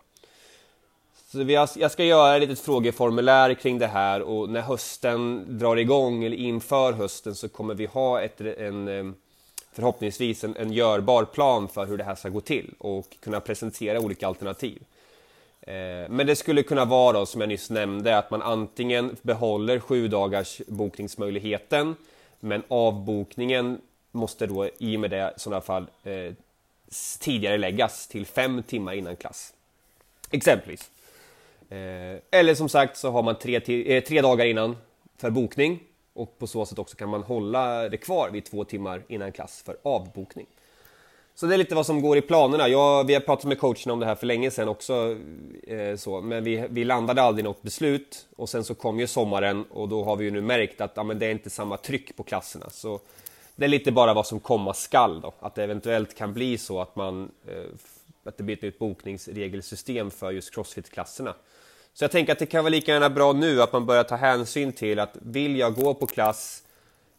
Så 1.32 1.44
vi 1.44 1.56
har, 1.56 1.70
jag 1.76 1.92
ska 1.92 2.04
göra 2.04 2.36
ett 2.36 2.42
litet 2.42 2.60
frågeformulär 2.60 3.54
kring 3.54 3.80
det 3.80 3.88
här 3.88 4.22
och 4.22 4.50
när 4.50 4.62
hösten 4.62 5.46
drar 5.60 5.76
igång 5.76 6.24
eller 6.24 6.38
inför 6.38 6.94
hösten 6.94 7.36
så 7.36 7.50
kommer 7.50 7.74
vi 7.74 7.86
ha 7.86 8.22
ett, 8.22 8.42
en, 8.42 8.88
eh, 8.88 9.14
förhoppningsvis 9.72 10.44
en, 10.44 10.56
en 10.56 10.74
görbar 10.74 11.26
plan 11.26 11.68
för 11.68 11.86
hur 11.86 11.98
det 11.98 12.04
här 12.04 12.16
ska 12.16 12.30
gå 12.30 12.42
till 12.42 12.74
och 12.78 13.18
kunna 13.20 13.40
presentera 13.40 14.00
olika 14.00 14.28
alternativ. 14.28 14.84
Eh, 15.62 16.10
men 16.10 16.28
det 16.28 16.36
skulle 16.36 16.64
kunna 16.64 16.86
vara 16.86 17.20
då, 17.20 17.26
som 17.26 17.42
jag 17.42 17.48
nyss 17.48 17.70
nämnde, 17.70 18.18
att 18.18 18.32
man 18.32 18.42
antingen 18.42 19.16
behåller 19.22 19.80
sju 19.80 20.08
dagars 20.08 20.62
bokningsmöjligheten 20.68 21.96
men 22.40 22.64
avbokningen 22.68 23.82
måste 24.12 24.48
då 24.48 24.70
i 24.78 24.96
och 24.96 25.00
med 25.00 25.10
det 25.10 25.34
i 25.38 25.40
sådana 25.40 25.62
fall 25.62 25.88
eh, 26.04 26.34
tidigare 27.20 27.58
läggas 27.58 28.08
till 28.08 28.26
fem 28.26 28.64
timmar 28.64 28.94
innan 28.94 29.16
klass. 29.16 29.54
Exempelvis. 30.32 30.92
Eh, 31.70 32.20
eller 32.32 32.56
som 32.56 32.70
sagt 32.70 32.98
så 32.98 33.12
har 33.12 33.24
man 33.24 33.40
tre, 33.40 33.56
eh, 33.96 34.04
tre 34.04 34.22
dagar 34.22 34.46
innan 34.46 34.78
för 35.18 35.30
bokning 35.30 35.80
och 36.14 36.40
på 36.40 36.48
så 36.48 36.66
sätt 36.66 36.80
också 36.80 36.98
kan 36.98 37.10
man 37.10 37.24
hålla 37.24 37.90
det 37.90 37.98
kvar 37.98 38.30
vid 38.30 38.46
två 38.46 38.64
timmar 38.64 39.04
innan 39.08 39.32
klass 39.32 39.64
för 39.66 39.78
avbokning. 39.84 40.48
Så 41.36 41.46
det 41.46 41.56
är 41.56 41.58
lite 41.58 41.76
vad 41.76 41.86
som 41.86 42.02
går 42.02 42.18
i 42.18 42.22
planerna. 42.22 42.68
Jag, 42.68 43.08
vi 43.08 43.14
har 43.14 43.22
pratat 43.22 43.46
med 43.46 43.60
coachen 43.60 43.92
om 43.92 44.00
det 44.00 44.06
här 44.06 44.16
för 44.16 44.28
länge 44.28 44.52
sedan 44.52 44.70
också, 44.70 45.18
eh, 45.68 45.96
så, 45.96 46.22
men 46.22 46.44
vi, 46.44 46.68
vi 46.70 46.84
landade 46.84 47.22
aldrig 47.22 47.44
något 47.44 47.62
beslut 47.62 48.28
och 48.36 48.50
sen 48.50 48.64
så 48.64 48.76
kom 48.76 49.00
ju 49.00 49.08
sommaren 49.08 49.66
och 49.66 49.90
då 49.90 50.04
har 50.04 50.16
vi 50.16 50.26
ju 50.26 50.32
nu 50.32 50.42
märkt 50.42 50.82
att 50.82 50.92
ja, 50.96 51.04
men 51.04 51.20
det 51.20 51.26
är 51.26 51.32
inte 51.32 51.50
samma 51.50 51.78
tryck 51.78 52.16
på 52.16 52.24
klasserna. 52.24 52.70
Så 52.70 53.00
det 53.56 53.66
är 53.66 53.70
lite 53.70 53.92
bara 53.92 54.14
vad 54.14 54.28
som 54.28 54.40
komma 54.40 54.74
skall 54.74 55.22
då, 55.22 55.34
att 55.40 55.56
det 55.56 55.64
eventuellt 55.64 56.18
kan 56.18 56.34
bli 56.34 56.58
så 56.58 56.82
att 56.82 56.96
man 56.96 57.32
eh, 57.48 57.64
att 58.24 58.38
det 58.38 58.44
blir 58.44 58.56
ett 58.56 58.62
nytt 58.62 58.80
bokningsregelsystem 58.80 60.12
för 60.12 60.32
just 60.32 60.54
crossfit-klasserna. 60.54 61.34
Så 61.94 62.04
jag 62.04 62.12
tänker 62.12 62.34
att 62.34 62.40
det 62.40 62.46
kan 62.46 62.64
vara 62.64 62.72
lika 62.72 62.92
gärna 62.92 63.10
bra 63.10 63.34
nu 63.34 63.62
att 63.62 63.74
man 63.74 63.86
börjar 63.86 64.04
ta 64.04 64.16
hänsyn 64.16 64.74
till 64.74 65.00
att 65.00 65.18
vill 65.22 65.56
jag 65.56 65.76
gå 65.76 65.94
på 65.94 66.08
klass, 66.08 66.64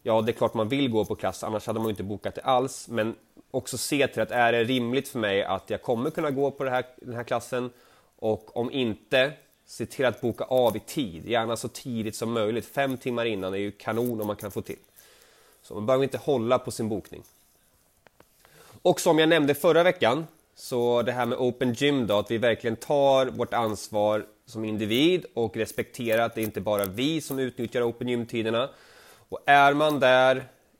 ja 0.01 0.21
det 0.21 0.31
är 0.31 0.33
klart 0.33 0.53
man 0.53 0.69
vill 0.69 0.89
gå 0.89 1.05
på 1.05 1.15
klass, 1.15 1.43
annars 1.43 1.67
hade 1.67 1.79
man 1.79 1.89
inte 1.89 2.03
bokat 2.03 2.35
det 2.35 2.41
alls, 2.41 2.87
men 2.87 3.15
också 3.51 3.77
se 3.77 4.07
till 4.07 4.21
att 4.21 4.31
är 4.31 4.51
det 4.51 4.63
rimligt 4.63 5.07
för 5.07 5.19
mig 5.19 5.43
att 5.43 5.69
jag 5.69 5.81
kommer 5.81 6.09
kunna 6.09 6.31
gå 6.31 6.51
på 6.51 6.65
här, 6.65 6.85
den 6.97 7.15
här 7.15 7.23
klassen 7.23 7.69
och 8.15 8.57
om 8.57 8.71
inte, 8.71 9.31
se 9.65 9.85
till 9.85 10.05
att 10.05 10.21
boka 10.21 10.43
av 10.43 10.77
i 10.77 10.79
tid, 10.79 11.25
gärna 11.25 11.57
så 11.57 11.67
tidigt 11.67 12.15
som 12.15 12.31
möjligt. 12.31 12.65
Fem 12.65 12.97
timmar 12.97 13.25
innan 13.25 13.53
är 13.53 13.57
ju 13.57 13.71
kanon 13.71 14.21
om 14.21 14.27
man 14.27 14.35
kan 14.35 14.51
få 14.51 14.61
till. 14.61 14.79
Så 15.61 15.73
man 15.73 15.85
behöver 15.85 16.03
inte 16.03 16.17
hålla 16.17 16.59
på 16.59 16.71
sin 16.71 16.89
bokning. 16.89 17.23
Och 18.81 18.99
som 18.99 19.19
jag 19.19 19.29
nämnde 19.29 19.55
förra 19.55 19.83
veckan, 19.83 20.27
så 20.55 21.01
det 21.01 21.11
här 21.11 21.25
med 21.25 21.37
Open 21.37 21.73
Gym 21.73 22.07
då, 22.07 22.17
att 22.17 22.31
vi 22.31 22.37
verkligen 22.37 22.75
tar 22.75 23.25
vårt 23.25 23.53
ansvar 23.53 24.25
som 24.45 24.65
individ 24.65 25.25
och 25.33 25.57
respektera 25.57 26.25
att 26.25 26.35
det 26.35 26.41
inte 26.41 26.61
bara 26.61 26.81
är 26.81 26.87
vi 26.87 27.21
som 27.21 27.39
utnyttjar 27.39 27.81
Open 27.81 28.07
Gym-tiderna. 28.07 28.69
Och 29.29 29.39
är 29.45 29.73
man 29.73 29.99
där 29.99 30.35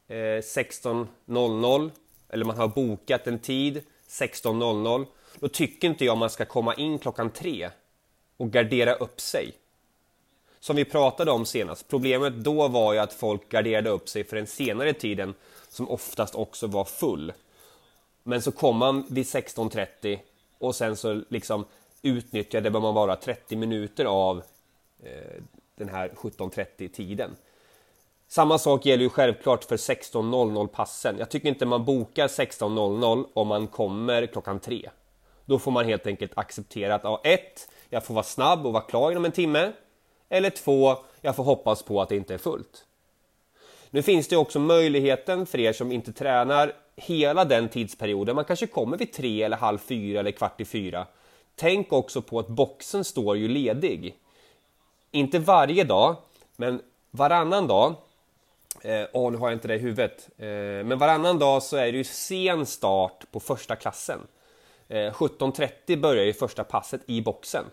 eh, 0.08 0.14
16.00 0.16 1.92
eller 2.30 2.46
man 2.46 2.58
har 2.58 2.68
bokat 2.68 3.28
en 3.28 3.40
tid 3.40 3.82
16.00 4.10 5.06
då 5.40 5.48
tycker 5.48 5.88
inte 5.88 6.06
jag 6.06 6.18
man 6.18 6.30
ska 6.30 6.46
komma 6.46 6.74
in 6.74 7.00
klockan 7.00 7.30
tre 7.30 7.70
och 8.38 8.52
gardera 8.52 8.94
upp 8.94 9.22
sig. 9.22 9.54
Som 10.60 10.76
vi 10.76 10.86
pratade 10.86 11.32
om 11.32 11.46
senast, 11.46 11.88
problemet 11.88 12.34
då 12.34 12.68
var 12.68 12.94
ju 12.94 13.00
att 13.00 13.14
folk 13.14 13.50
garderade 13.50 13.90
upp 13.90 14.10
sig 14.10 14.24
för 14.24 14.36
den 14.36 14.48
senare 14.48 14.94
tiden 14.94 15.34
som 15.70 15.90
oftast 15.90 16.36
också 16.36 16.68
var 16.68 16.86
full. 16.86 17.34
Men 18.24 18.42
så 18.42 18.52
kom 18.52 18.78
man 18.78 19.06
vid 19.10 19.26
16.30 19.26 20.20
och 20.58 20.76
sen 20.76 20.96
så 20.96 21.22
liksom 21.30 21.66
utnyttjade 22.04 22.70
man 22.70 22.94
vara, 22.94 23.16
30 23.16 23.56
minuter 23.56 24.06
av 24.06 24.44
eh, 25.04 25.42
den 25.76 25.90
här 25.90 26.10
17.30 26.10 26.88
tiden. 26.88 27.36
Samma 28.28 28.58
sak 28.58 28.86
gäller 28.86 29.04
ju 29.04 29.10
självklart 29.10 29.64
för 29.64 29.78
16.00 29.78 30.68
passen. 30.68 31.16
Jag 31.20 31.30
tycker 31.30 31.50
inte 31.50 31.66
man 31.66 31.86
bokar 31.86 32.28
16.00 32.28 33.26
om 33.34 33.48
man 33.48 33.68
kommer 33.68 34.26
klockan 34.26 34.60
3. 34.60 34.90
Då 35.46 35.60
får 35.60 35.72
man 35.72 35.86
helt 35.86 36.08
enkelt 36.08 36.32
acceptera 36.36 36.96
att 36.96 37.04
ja, 37.04 37.22
ett, 37.24 37.70
jag 37.90 38.06
får 38.06 38.14
vara 38.14 38.24
snabb 38.24 38.66
och 38.66 38.74
vara 38.74 38.84
klar 38.84 39.12
inom 39.12 39.26
en 39.26 39.32
timme. 39.32 39.72
Eller 40.30 40.50
två, 40.50 40.98
jag 41.22 41.36
får 41.36 41.44
hoppas 41.44 41.84
på 41.84 42.02
att 42.02 42.10
det 42.10 42.16
inte 42.16 42.34
är 42.34 42.38
fullt. 42.38 42.86
Nu 43.90 44.02
finns 44.02 44.28
det 44.28 44.38
också 44.38 44.60
möjligheten 44.60 45.46
för 45.46 45.60
er 45.60 45.74
som 45.74 45.92
inte 45.92 46.14
tränar 46.14 46.74
hela 46.96 47.46
den 47.46 47.70
tidsperioden. 47.70 48.36
Man 48.36 48.46
kanske 48.46 48.68
kommer 48.68 48.98
vid 48.98 49.14
tre 49.14 49.44
eller 49.44 49.58
halv 49.58 49.78
fyra 49.78 50.20
eller 50.20 50.32
kvart 50.32 50.62
i 50.62 50.66
fyra. 50.66 51.08
Tänk 51.56 51.94
också 51.94 52.22
på 52.22 52.40
att 52.40 52.48
boxen 52.48 53.04
står 53.04 53.38
ju 53.38 53.48
ledig. 53.48 54.16
Inte 55.12 55.40
varje 55.40 55.84
dag, 55.84 56.16
men 56.56 56.82
varannan 57.12 57.68
dag. 57.68 57.96
Eh, 58.82 59.06
åh, 59.14 59.32
nu 59.32 59.38
har 59.38 59.50
jag 59.50 59.56
inte 59.56 59.68
det 59.68 59.76
i 59.76 59.80
huvudet. 59.80 60.30
Eh, 60.38 60.48
men 60.86 60.98
varannan 60.98 61.40
dag 61.40 61.64
så 61.64 61.78
är 61.78 61.92
det 61.92 61.98
ju 61.98 62.04
sen 62.04 62.66
start 62.66 63.26
på 63.32 63.40
första 63.40 63.76
klassen. 63.76 64.20
Eh, 64.88 65.14
17.30 65.14 66.00
börjar 66.00 66.24
ju 66.24 66.34
första 66.34 66.64
passet 66.64 67.02
i 67.06 67.22
boxen. 67.22 67.66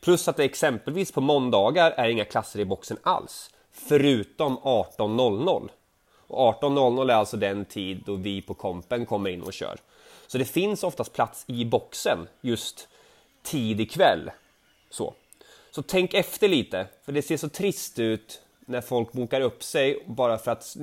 Plus 0.00 0.28
att 0.28 0.36
det 0.36 0.44
exempelvis 0.44 1.12
på 1.12 1.20
måndagar 1.20 1.90
är 1.90 2.08
inga 2.08 2.24
klasser 2.24 2.60
i 2.60 2.64
boxen 2.64 2.98
alls. 3.02 3.50
Förutom 3.72 4.58
18.00. 4.58 5.68
Och 6.26 6.62
18.00 6.62 7.10
är 7.10 7.14
alltså 7.14 7.36
den 7.36 7.64
tid 7.64 8.02
då 8.06 8.14
vi 8.14 8.42
på 8.42 8.54
kompen 8.54 9.06
kommer 9.06 9.30
in 9.30 9.42
och 9.42 9.52
kör. 9.52 9.76
Så 10.26 10.38
det 10.38 10.44
finns 10.44 10.84
oftast 10.84 11.12
plats 11.12 11.44
i 11.46 11.64
boxen 11.64 12.18
just 12.40 12.88
tidig 13.46 13.90
kväll. 13.90 14.30
Så. 14.90 15.14
så 15.70 15.82
tänk 15.82 16.14
efter 16.14 16.48
lite, 16.48 16.86
för 17.04 17.12
det 17.12 17.22
ser 17.22 17.36
så 17.36 17.48
trist 17.48 17.98
ut 17.98 18.42
när 18.66 18.80
folk 18.80 19.12
bokar 19.12 19.40
upp 19.40 19.62
sig 19.62 20.02
bara 20.06 20.38
för 20.38 20.50
att 20.50 20.76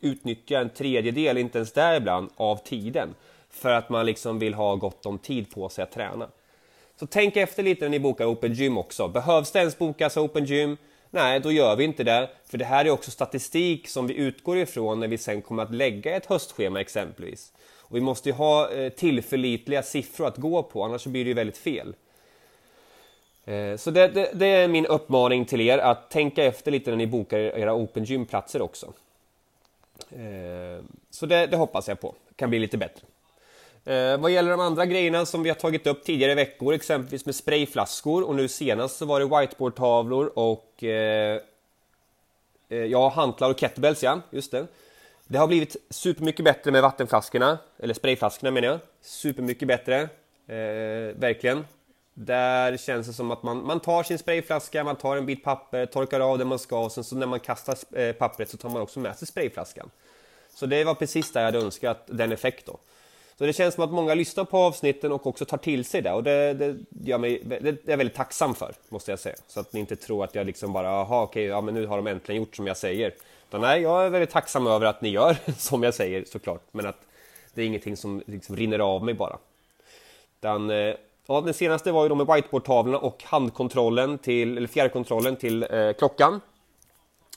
utnyttja 0.00 0.58
en 0.58 0.70
tredjedel, 0.70 1.38
inte 1.38 1.58
ens 1.58 1.72
där 1.72 1.96
ibland, 1.96 2.30
av 2.36 2.56
tiden. 2.56 3.14
För 3.50 3.70
att 3.70 3.88
man 3.88 4.06
liksom 4.06 4.38
vill 4.38 4.54
ha 4.54 4.76
gott 4.76 5.06
om 5.06 5.18
tid 5.18 5.50
på 5.50 5.68
sig 5.68 5.82
att 5.82 5.92
träna. 5.92 6.28
Så 7.00 7.06
tänk 7.06 7.36
efter 7.36 7.62
lite 7.62 7.84
när 7.84 7.88
ni 7.88 8.00
bokar 8.00 8.26
Open 8.26 8.52
Gym 8.52 8.78
också. 8.78 9.08
Behövs 9.08 9.52
det 9.52 9.58
ens 9.58 9.78
bokas 9.78 10.16
Open 10.16 10.44
Gym? 10.44 10.76
Nej, 11.14 11.40
då 11.40 11.52
gör 11.52 11.76
vi 11.76 11.84
inte 11.84 12.04
det. 12.04 12.28
För 12.46 12.58
det 12.58 12.64
här 12.64 12.84
är 12.84 12.90
också 12.90 13.10
statistik 13.10 13.88
som 13.88 14.06
vi 14.06 14.14
utgår 14.14 14.58
ifrån 14.58 15.00
när 15.00 15.08
vi 15.08 15.18
sen 15.18 15.42
kommer 15.42 15.62
att 15.62 15.74
lägga 15.74 16.16
ett 16.16 16.26
höstschema 16.26 16.80
exempelvis. 16.80 17.52
Och 17.80 17.96
vi 17.96 18.00
måste 18.00 18.28
ju 18.28 18.34
ha 18.34 18.70
eh, 18.70 18.88
tillförlitliga 18.92 19.82
siffror 19.82 20.26
att 20.26 20.36
gå 20.36 20.62
på, 20.62 20.84
annars 20.84 21.06
blir 21.06 21.24
det 21.24 21.28
ju 21.28 21.34
väldigt 21.34 21.56
fel. 21.56 21.94
Eh, 23.44 23.76
så 23.76 23.90
det, 23.90 24.08
det, 24.08 24.30
det, 24.34 24.46
är 24.46 24.68
min 24.68 24.86
uppmaning 24.86 25.44
till 25.44 25.60
er 25.60 25.78
att 25.78 26.10
tänka 26.10 26.44
efter 26.44 26.70
lite 26.70 26.90
när 26.90 26.96
ni 26.96 27.06
bokar 27.06 27.38
era 27.38 27.74
Open 27.74 28.04
Gym-platser 28.04 28.62
också. 28.62 28.92
Eh, 30.10 30.84
så 31.10 31.26
det, 31.26 31.46
det 31.46 31.56
hoppas 31.56 31.88
jag 31.88 32.00
på, 32.00 32.14
kan 32.36 32.50
bli 32.50 32.58
lite 32.58 32.78
bättre. 32.78 33.06
Eh, 33.84 34.18
vad 34.18 34.30
gäller 34.30 34.50
de 34.50 34.60
andra 34.60 34.86
grejerna 34.86 35.26
som 35.26 35.42
vi 35.42 35.48
har 35.48 35.56
tagit 35.56 35.86
upp 35.86 36.04
tidigare 36.04 36.32
i 36.32 36.34
veckor, 36.34 36.74
exempelvis 36.74 37.26
med 37.26 37.34
sprayflaskor 37.34 38.22
och 38.22 38.34
nu 38.34 38.48
senast 38.48 38.96
så 38.96 39.06
var 39.06 39.20
det 39.20 39.40
whiteboardtavlor 39.40 40.32
och 40.34 40.84
eh, 40.84 41.40
eh, 42.68 42.78
ja, 42.78 43.08
hantlar 43.08 43.50
och 43.50 43.60
kettlebells 43.60 44.02
ja, 44.02 44.20
just 44.30 44.50
det. 44.50 44.66
Det 45.26 45.38
har 45.38 45.46
blivit 45.46 45.76
supermycket 45.90 46.44
bättre 46.44 46.70
med 46.70 46.82
vattenflaskorna, 46.82 47.58
eller 47.78 47.94
sprayflaskorna 47.94 48.50
menar 48.50 48.68
jag. 48.68 48.78
Supermycket 49.00 49.68
bättre, 49.68 50.00
eh, 50.46 51.16
verkligen. 51.16 51.64
Där 52.14 52.76
känns 52.76 53.06
det 53.06 53.12
som 53.12 53.30
att 53.30 53.42
man, 53.42 53.66
man 53.66 53.80
tar 53.80 54.02
sin 54.02 54.18
sprayflaska, 54.18 54.84
man 54.84 54.96
tar 54.96 55.16
en 55.16 55.26
bit 55.26 55.44
papper, 55.44 55.86
torkar 55.86 56.20
av 56.20 56.38
det 56.38 56.44
man 56.44 56.58
ska 56.58 56.84
och 56.84 56.92
sen 56.92 57.04
så 57.04 57.16
när 57.16 57.26
man 57.26 57.40
kastar 57.40 57.98
eh, 58.00 58.12
pappret 58.12 58.50
så 58.50 58.56
tar 58.56 58.68
man 58.68 58.82
också 58.82 59.00
med 59.00 59.16
sig 59.16 59.28
sprayflaskan. 59.28 59.90
Så 60.54 60.66
det 60.66 60.84
var 60.84 60.94
precis 60.94 61.32
där 61.32 61.40
jag 61.40 61.46
hade 61.46 61.58
önskat 61.58 62.04
den 62.06 62.32
effekten. 62.32 62.76
Så 63.38 63.46
det 63.46 63.52
känns 63.52 63.74
som 63.74 63.84
att 63.84 63.90
många 63.90 64.14
lyssnar 64.14 64.44
på 64.44 64.58
avsnitten 64.58 65.12
och 65.12 65.26
också 65.26 65.44
tar 65.44 65.56
till 65.56 65.84
sig 65.84 66.02
det 66.02 66.12
och 66.12 66.22
det, 66.22 66.54
det, 66.54 66.76
gör 67.04 67.18
mig, 67.18 67.42
det 67.44 67.68
är 67.68 67.78
jag 67.84 67.96
väldigt 67.96 68.16
tacksam 68.16 68.54
för, 68.54 68.74
måste 68.88 69.12
jag 69.12 69.18
säga. 69.18 69.36
Så 69.48 69.60
att 69.60 69.72
ni 69.72 69.80
inte 69.80 69.96
tror 69.96 70.24
att 70.24 70.34
jag 70.34 70.46
liksom 70.46 70.72
bara, 70.72 70.86
jaha 70.86 71.22
okej, 71.22 71.44
ja 71.44 71.60
men 71.60 71.74
nu 71.74 71.86
har 71.86 71.96
de 71.96 72.06
äntligen 72.06 72.42
gjort 72.42 72.56
som 72.56 72.66
jag 72.66 72.76
säger. 72.76 73.14
Utan 73.48 73.60
nej, 73.60 73.82
jag 73.82 74.06
är 74.06 74.10
väldigt 74.10 74.30
tacksam 74.30 74.66
över 74.66 74.86
att 74.86 75.00
ni 75.00 75.08
gör 75.08 75.36
som 75.58 75.82
jag 75.82 75.94
säger 75.94 76.24
såklart, 76.24 76.62
men 76.72 76.86
att 76.86 77.00
det 77.54 77.62
är 77.62 77.66
ingenting 77.66 77.96
som 77.96 78.22
liksom 78.26 78.56
rinner 78.56 78.78
av 78.78 79.04
mig 79.04 79.14
bara. 79.14 79.38
Den, 80.40 80.70
eh, 80.70 80.94
ja, 81.26 81.40
den 81.40 81.54
senaste 81.54 81.92
var 81.92 82.02
ju 82.02 82.08
då 82.08 82.14
med 82.14 82.26
whiteboardtavlorna 82.26 82.98
och 82.98 83.22
handkontrollen 83.24 84.18
till, 84.18 84.56
eller 84.56 84.68
fjärrkontrollen 84.68 85.36
till 85.36 85.62
eh, 85.70 85.92
klockan. 85.92 86.40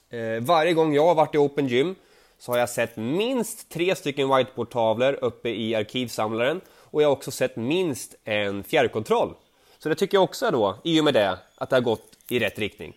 Eh, 0.09 0.41
varje 0.41 0.73
gång 0.73 0.93
jag 0.93 1.05
har 1.05 1.15
varit 1.15 1.35
i 1.35 1.37
Open 1.37 1.67
Gym 1.67 1.95
så 2.39 2.51
har 2.51 2.59
jag 2.59 2.69
sett 2.69 2.97
minst 2.97 3.69
tre 3.69 3.95
stycken 3.95 4.35
whiteboardtavlor 4.35 5.13
uppe 5.21 5.49
i 5.49 5.75
arkivsamlaren 5.75 6.61
och 6.83 7.01
jag 7.01 7.07
har 7.07 7.13
också 7.13 7.31
sett 7.31 7.55
minst 7.55 8.15
en 8.23 8.63
fjärrkontroll. 8.63 9.33
Så 9.79 9.89
det 9.89 9.95
tycker 9.95 10.17
jag 10.17 10.23
också 10.23 10.51
då, 10.51 10.77
i 10.83 10.99
och 10.99 11.03
med 11.03 11.13
det, 11.13 11.39
att 11.55 11.69
det 11.69 11.75
har 11.75 11.81
gått 11.81 12.17
i 12.29 12.39
rätt 12.39 12.59
riktning. 12.59 12.93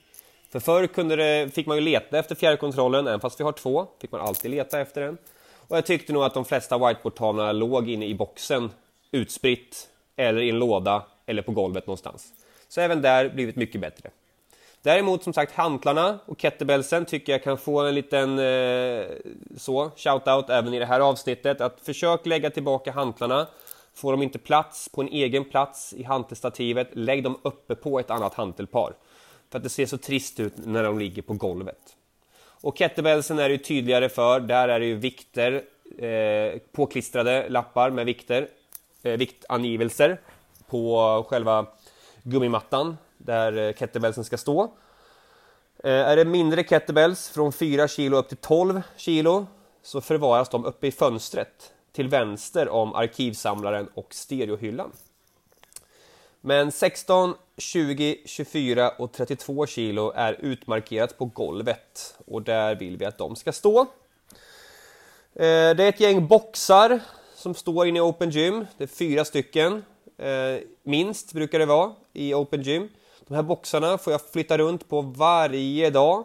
För 0.51 0.61
förr 0.61 0.87
kunde 0.87 1.17
det, 1.17 1.55
fick 1.55 1.67
man 1.67 1.77
ju 1.77 1.83
leta 1.83 2.19
efter 2.19 2.35
fjärrkontrollen, 2.35 3.07
även 3.07 3.21
fast 3.21 3.41
vi 3.41 3.45
har 3.45 3.53
två, 3.53 3.87
fick 4.01 4.13
man 4.13 4.21
alltid 4.21 4.51
leta 4.51 4.81
efter 4.81 5.01
den. 5.01 5.19
Och 5.69 5.77
jag 5.77 5.87
tyckte 5.87 6.13
nog 6.13 6.23
att 6.23 6.35
de 6.35 6.45
flesta 6.45 6.79
whiteboardtavlorna 6.79 7.53
låg 7.53 7.91
inne 7.91 8.07
i 8.07 8.15
boxen, 8.15 8.71
utspritt, 9.11 9.89
eller 10.17 10.41
i 10.41 10.51
en 10.51 10.59
låda, 10.59 11.07
eller 11.27 11.43
på 11.43 11.53
golvet 11.53 11.87
någonstans. 11.87 12.29
Så 12.69 12.81
även 12.81 13.03
där 13.03 13.29
blivit 13.29 13.57
mycket 13.57 13.81
bättre. 13.81 14.11
Däremot 14.83 15.23
som 15.23 15.33
sagt 15.33 15.53
hantlarna 15.53 16.19
och 16.27 16.41
kettlebellsen 16.41 17.05
tycker 17.05 17.33
jag 17.33 17.43
kan 17.43 17.59
få 17.59 17.81
en 17.81 17.95
liten 17.95 18.39
eh, 18.39 19.05
så 19.57 19.91
shoutout 19.97 20.51
även 20.51 20.75
i 20.75 20.79
det 20.79 20.87
här 20.87 21.01
avsnittet 21.01 21.61
att 21.61 21.81
försök 21.81 22.27
lägga 22.27 22.51
tillbaka 22.51 22.93
hantlarna. 22.93 23.47
Får 23.95 24.13
de 24.13 24.23
inte 24.23 24.39
plats 24.39 24.89
på 24.89 25.01
en 25.01 25.09
egen 25.09 25.45
plats 25.45 25.93
i 25.93 26.03
hantelstativet, 26.03 26.89
lägg 26.93 27.25
dem 27.25 27.39
uppe 27.43 27.75
på 27.75 28.01
ett 28.01 28.11
annat 28.11 28.35
hantelpar. 28.35 28.93
För 29.51 29.59
att 29.59 29.63
det 29.63 29.69
ser 29.69 29.87
så 29.87 29.99
trist 29.99 30.41
ut 30.41 30.55
när 30.57 30.83
de 30.83 30.99
ligger 30.99 31.23
på 31.23 31.35
golvet. 31.35 31.97
Och 32.63 32.79
kettlebellsen 32.79 33.39
är 33.39 33.49
det 33.49 33.53
ju 33.53 33.59
tydligare 33.59 34.09
för, 34.09 34.41
där 34.41 34.69
är 34.69 34.81
det 34.81 34.87
ju 34.87 34.97
vikter, 34.97 35.63
eh, 35.99 36.61
påklistrade 36.73 37.49
lappar 37.49 37.91
med 37.91 38.07
vikter, 38.07 38.49
eh, 39.03 39.13
viktangivelser 39.13 40.21
på 40.67 41.25
själva 41.29 41.67
gummimattan 42.23 42.97
där 43.25 43.57
eh, 43.59 43.73
kettlebellsen 43.73 44.25
ska 44.25 44.39
stå. 44.39 44.63
Eh, 45.85 45.93
är 45.93 46.17
det 46.17 46.25
mindre 46.25 46.65
kettlebells 46.65 47.29
från 47.29 47.53
4 47.53 47.89
kilo 47.89 48.17
upp 48.17 48.29
till 48.29 48.37
12 48.37 48.83
kilo 48.97 49.47
så 49.83 50.01
förvaras 50.01 50.49
de 50.49 50.65
uppe 50.65 50.87
i 50.87 50.93
fönstret 50.93 51.73
till 51.93 52.09
vänster 52.09 52.69
om 52.69 52.95
arkivsamlaren 52.95 53.89
och 53.95 54.15
stereohyllan. 54.15 54.93
Men 56.41 56.73
16, 56.73 57.35
20, 57.57 58.17
24 58.25 58.89
och 58.89 59.13
32 59.13 59.67
kilo 59.67 60.13
är 60.15 60.37
utmarkerat 60.41 61.19
på 61.19 61.25
golvet 61.25 62.19
och 62.27 62.43
där 62.43 62.75
vill 62.75 62.97
vi 62.97 63.05
att 63.05 63.19
de 63.19 63.37
ska 63.37 63.53
stå. 63.53 63.81
Eh, 63.81 63.87
det 65.75 65.85
är 65.85 65.89
ett 65.89 66.01
gäng 66.01 66.27
boxar 66.27 67.01
som 67.35 67.55
står 67.55 67.87
inne 67.87 67.99
i 67.99 68.03
Open 68.03 68.31
Gym. 68.31 68.67
Det 68.77 68.85
är 68.85 68.89
fyra 68.89 69.25
stycken, 69.25 69.85
minst 70.83 71.33
brukar 71.33 71.59
det 71.59 71.67
vara 71.67 71.93
i 72.13 72.35
Open 72.35 72.63
Gym. 72.63 72.89
De 73.31 73.37
här 73.37 73.43
boxarna 73.43 73.99
får 73.99 74.13
jag 74.13 74.21
flytta 74.21 74.59
runt 74.59 74.89
på 74.89 75.01
varje 75.01 75.91
dag. 75.91 76.25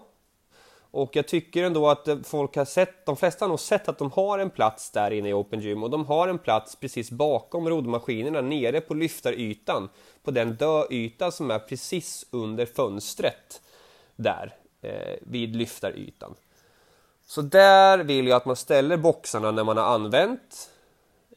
Och 0.91 1.15
jag 1.15 1.27
tycker 1.27 1.63
ändå 1.63 1.89
att 1.89 2.07
folk 2.23 2.55
har 2.55 2.65
sett, 2.65 3.05
de 3.05 3.17
flesta 3.17 3.45
har 3.45 3.49
nog 3.49 3.59
sett 3.59 3.89
att 3.89 3.97
de 3.97 4.11
har 4.11 4.39
en 4.39 4.49
plats 4.49 4.91
där 4.91 5.11
inne 5.11 5.29
i 5.29 5.33
Open 5.33 5.59
Gym 5.59 5.83
och 5.83 5.89
de 5.89 6.05
har 6.05 6.27
en 6.27 6.37
plats 6.37 6.75
precis 6.75 7.11
bakom 7.11 7.69
roddmaskinerna 7.69 8.41
nere 8.41 8.81
på 8.81 8.93
lyftarytan. 8.93 9.89
På 10.23 10.31
den 10.31 10.55
döyta 10.55 11.31
som 11.31 11.51
är 11.51 11.59
precis 11.59 12.25
under 12.31 12.65
fönstret 12.65 13.61
där 14.15 14.55
eh, 14.81 15.15
vid 15.21 15.55
lyftarytan. 15.55 16.35
Så 17.25 17.41
där 17.41 17.97
vill 17.97 18.27
jag 18.27 18.37
att 18.37 18.45
man 18.45 18.55
ställer 18.55 18.97
boxarna 18.97 19.51
när 19.51 19.63
man 19.63 19.77
har 19.77 19.85
använt 19.85 20.69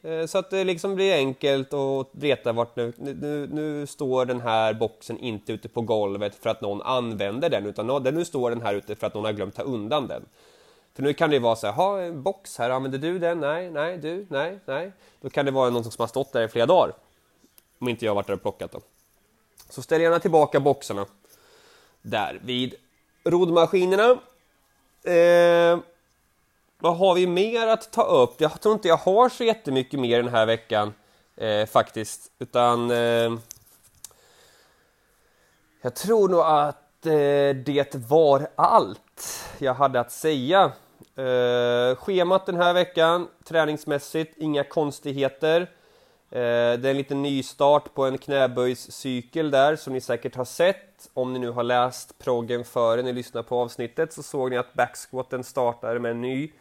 Eh, 0.01 0.25
så 0.25 0.37
att 0.37 0.49
det 0.49 0.63
liksom 0.63 0.95
blir 0.95 1.13
enkelt 1.13 1.73
att 1.73 2.07
veta 2.11 2.51
vart 2.51 2.75
nu, 2.75 2.93
nu, 2.97 3.47
nu 3.51 3.87
står 3.87 4.25
den 4.25 4.41
här 4.41 4.73
boxen 4.73 5.17
inte 5.17 5.53
ute 5.53 5.69
på 5.69 5.81
golvet 5.81 6.35
för 6.35 6.49
att 6.49 6.61
någon 6.61 6.81
använder 6.81 7.49
den 7.49 7.65
utan 7.65 8.03
nu 8.03 8.25
står 8.25 8.49
den 8.49 8.61
här 8.61 8.73
ute 8.73 8.95
för 8.95 9.07
att 9.07 9.13
någon 9.13 9.25
har 9.25 9.33
glömt 9.33 9.55
ta 9.55 9.61
undan 9.61 10.07
den. 10.07 10.25
För 10.95 11.03
nu 11.03 11.13
kan 11.13 11.29
det 11.29 11.39
vara 11.39 11.55
så 11.55 11.67
här, 11.67 11.73
ha 11.73 12.01
en 12.01 12.23
box 12.23 12.57
här, 12.57 12.69
använder 12.69 12.99
du 12.99 13.19
den? 13.19 13.39
Nej, 13.39 13.71
nej, 13.71 13.97
du, 13.97 14.25
nej, 14.29 14.59
nej. 14.65 14.91
Då 15.21 15.29
kan 15.29 15.45
det 15.45 15.51
vara 15.51 15.69
någon 15.69 15.83
som 15.83 15.91
har 15.97 16.07
stått 16.07 16.33
där 16.33 16.43
i 16.43 16.47
flera 16.47 16.65
dagar. 16.65 16.93
Om 17.79 17.87
inte 17.87 18.05
jag 18.05 18.11
har 18.11 18.15
varit 18.15 18.27
där 18.27 18.33
och 18.33 18.41
plockat 18.41 18.71
dem. 18.71 18.81
Så 19.69 19.81
ställ 19.81 20.01
gärna 20.01 20.19
tillbaka 20.19 20.59
boxarna 20.59 21.05
där 22.01 22.39
vid 22.43 22.75
roddmaskinerna. 23.23 24.17
Eh, 25.03 25.79
vad 26.79 26.97
har 26.97 27.15
vi 27.15 27.27
mer 27.27 27.67
att 27.67 27.91
ta 27.91 28.03
upp? 28.03 28.41
Jag 28.41 28.61
tror 28.61 28.73
inte 28.73 28.87
jag 28.87 28.97
har 28.97 29.29
så 29.29 29.43
jättemycket 29.43 29.99
mer 29.99 30.23
den 30.23 30.31
här 30.31 30.45
veckan 30.45 30.93
eh, 31.35 31.65
faktiskt, 31.65 32.31
utan 32.39 32.91
eh, 32.91 33.31
jag 35.81 35.95
tror 35.95 36.29
nog 36.29 36.39
att 36.39 37.05
eh, 37.05 37.55
det 37.65 37.95
var 37.95 38.47
allt 38.55 39.45
jag 39.57 39.73
hade 39.73 39.99
att 39.99 40.11
säga. 40.11 40.71
Eh, 41.15 41.95
schemat 41.95 42.45
den 42.45 42.55
här 42.55 42.73
veckan, 42.73 43.27
träningsmässigt, 43.43 44.37
inga 44.37 44.63
konstigheter. 44.63 45.61
Eh, 45.61 46.79
det 46.79 46.85
är 46.85 46.85
en 46.85 46.97
liten 46.97 47.21
nystart 47.21 47.93
på 47.93 48.05
en 48.05 48.17
knäböjscykel 48.17 49.51
där 49.51 49.75
som 49.75 49.93
ni 49.93 50.01
säkert 50.01 50.35
har 50.35 50.45
sett. 50.45 51.09
Om 51.13 51.33
ni 51.33 51.39
nu 51.39 51.49
har 51.49 51.63
läst 51.63 52.19
proggen 52.19 52.65
före 52.65 53.01
ni 53.01 53.13
lyssnar 53.13 53.43
på 53.43 53.59
avsnittet 53.59 54.13
så 54.13 54.23
såg 54.23 54.49
ni 54.49 54.57
att 54.57 54.73
backsquatten 54.73 55.43
startar 55.43 55.99
med 55.99 56.11
en 56.11 56.21
ny 56.21 56.51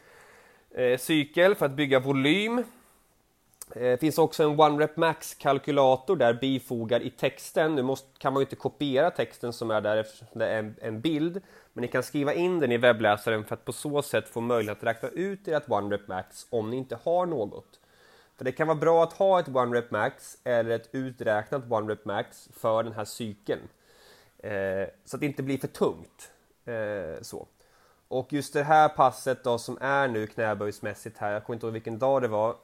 Eh, 0.71 0.99
cykel 0.99 1.55
för 1.55 1.67
att 1.67 1.73
bygga 1.73 2.01
volym. 2.01 2.65
Det 3.75 4.01
finns 4.01 4.19
också 4.19 4.43
en 4.43 4.61
One 4.61 4.85
Rep 4.85 4.97
Max 4.97 5.35
kalkylator 5.35 6.17
där 6.17 6.35
bifogad 6.35 7.03
i 7.03 7.11
texten. 7.11 7.75
Nu 7.75 7.83
måste, 7.83 8.09
kan 8.19 8.33
man 8.33 8.41
ju 8.41 8.45
inte 8.45 8.57
kopiera 8.57 9.11
texten 9.11 9.53
som 9.53 9.71
är 9.71 9.81
där 9.81 9.97
eftersom 9.97 10.27
det 10.33 10.47
är 10.47 10.59
en, 10.59 10.75
en, 10.81 11.01
bild. 11.01 11.41
Men 11.73 11.83
ni 11.83 11.89
kan 11.89 12.03
skriva 12.03 12.35
in 12.35 12.59
den 12.59 12.73
i 12.73 12.77
webbläsaren 12.77 13.45
för 13.45 13.55
att 13.55 13.65
på 13.65 13.73
så 13.73 14.03
sätt 14.03 14.29
få 14.29 14.41
möjlighet 14.41 14.79
att 14.79 14.85
räkna 14.85 15.09
ut 15.09 15.49
ert 15.49 15.71
One 15.71 15.95
Rep 15.97 16.09
Max 16.09 16.47
om 16.51 16.71
ni 16.71 16.77
inte 16.77 16.99
har 17.05 17.27
något. 17.27 17.81
För 18.37 18.45
det 18.45 18.53
kan 18.53 18.67
vara 18.67 18.79
bra 18.79 19.05
att 19.05 19.13
ha 19.13 19.41
ett 19.41 19.49
One 19.49 19.79
Rep 19.79 19.91
Max 19.91 20.39
eller 20.45 20.71
ett 20.71 20.89
uträknat 20.93 21.73
One 21.73 21.93
Rep 21.93 22.05
Max 22.05 22.49
för 22.53 22.83
den 22.83 22.93
här 22.93 23.05
cykeln. 23.05 23.61
Eh, 24.39 24.89
så 25.05 25.17
att 25.17 25.21
det 25.21 25.27
inte 25.27 25.43
blir 25.43 25.59
för 25.59 25.69
tungt. 25.69 26.31
Eh, 26.65 27.23
så. 27.23 27.47
Och 28.09 28.33
just 28.33 28.53
det 28.53 28.63
här 28.63 28.89
passet 28.89 29.45
då 29.45 29.59
som 29.59 29.79
är 29.81 30.09
nu 30.09 30.27
knäböjsmässigt 30.27 31.19
här, 31.19 31.33
jag 31.33 31.45
kommer 31.45 31.55
inte 31.55 31.67
ihåg 31.67 31.73
vilken 31.73 31.99
dag 31.99 32.23
det 32.23 32.29
var, 32.29 32.57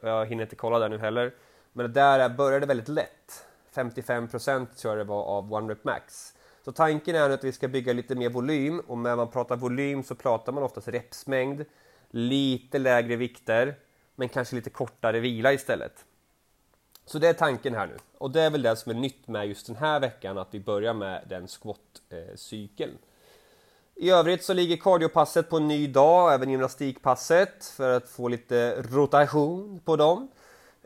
jag 0.00 0.26
hinner 0.26 0.42
inte 0.42 0.56
kolla 0.56 0.78
där 0.78 0.88
nu 0.88 0.98
heller. 0.98 1.34
Men 1.72 1.86
det 1.86 1.92
där 1.92 2.28
började 2.28 2.66
väldigt 2.66 2.88
lätt. 2.88 3.46
55% 3.74 4.66
tror 4.66 4.96
jag 4.96 5.06
det 5.06 5.08
var 5.08 5.24
av 5.24 5.54
One 5.54 5.72
Rep 5.72 5.84
Max. 5.84 6.34
Så 6.64 6.72
tanken 6.72 7.14
är 7.14 7.28
nu 7.28 7.34
att 7.34 7.44
vi 7.44 7.52
ska 7.52 7.68
bygga 7.68 7.92
lite 7.92 8.14
mer 8.14 8.28
volym 8.28 8.80
och 8.80 8.98
när 8.98 9.16
man 9.16 9.30
pratar 9.30 9.56
volym 9.56 10.02
så 10.02 10.14
pratar 10.14 10.52
man 10.52 10.62
oftast 10.62 10.88
repsmängd, 10.88 11.64
lite 12.10 12.78
lägre 12.78 13.16
vikter, 13.16 13.74
men 14.14 14.28
kanske 14.28 14.56
lite 14.56 14.70
kortare 14.70 15.20
vila 15.20 15.52
istället. 15.52 16.04
Så 17.04 17.18
det 17.18 17.28
är 17.28 17.32
tanken 17.32 17.74
här 17.74 17.86
nu. 17.86 17.96
Och 18.18 18.30
det 18.30 18.42
är 18.42 18.50
väl 18.50 18.62
det 18.62 18.76
som 18.76 18.90
är 18.90 18.96
nytt 18.96 19.28
med 19.28 19.48
just 19.48 19.66
den 19.66 19.76
här 19.76 20.00
veckan, 20.00 20.38
att 20.38 20.48
vi 20.50 20.60
börjar 20.60 20.94
med 20.94 21.24
den 21.28 21.46
squat-cykeln. 21.48 22.90
Eh, 22.90 23.09
i 24.02 24.10
övrigt 24.10 24.44
så 24.44 24.54
ligger 24.54 24.76
kardiopasset 24.76 25.50
på 25.50 25.56
en 25.56 25.68
ny 25.68 25.86
dag, 25.86 26.34
även 26.34 26.50
gymnastikpasset, 26.50 27.64
för 27.64 27.96
att 27.96 28.08
få 28.08 28.28
lite 28.28 28.82
rotation 28.82 29.80
på 29.84 29.96
dem. 29.96 30.28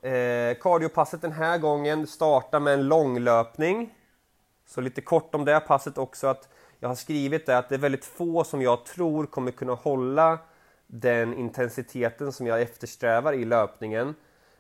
Eh, 0.02 0.56
kardiopasset 0.61 1.23
den 1.23 1.33
här 1.33 1.59
gången 1.59 2.06
startar 2.06 2.61
med 2.61 2.75
en 2.75 2.88
långlöpning. 2.88 3.94
Så 4.66 4.80
lite 4.80 5.00
kort 5.00 5.35
om 5.35 5.44
det 5.44 5.61
passet 5.61 5.99
också, 5.99 6.26
att 6.26 6.49
jag 6.80 6.88
har 6.88 6.97
skrivit 6.97 7.47
det 7.47 7.59
att 7.59 7.68
det 7.68 7.75
är 7.75 7.78
väldigt 7.78 8.04
få 8.04 8.44
som 8.44 8.62
jag 8.62 8.85
tror 8.85 9.26
kommer 9.26 9.50
kunna 9.50 9.75
hålla 9.75 10.39
den 10.86 11.34
intensiteten 11.34 12.32
som 12.32 12.47
jag 12.47 12.62
eftersträvar 12.62 13.32
i 13.32 13.45
löpningen 13.45 14.15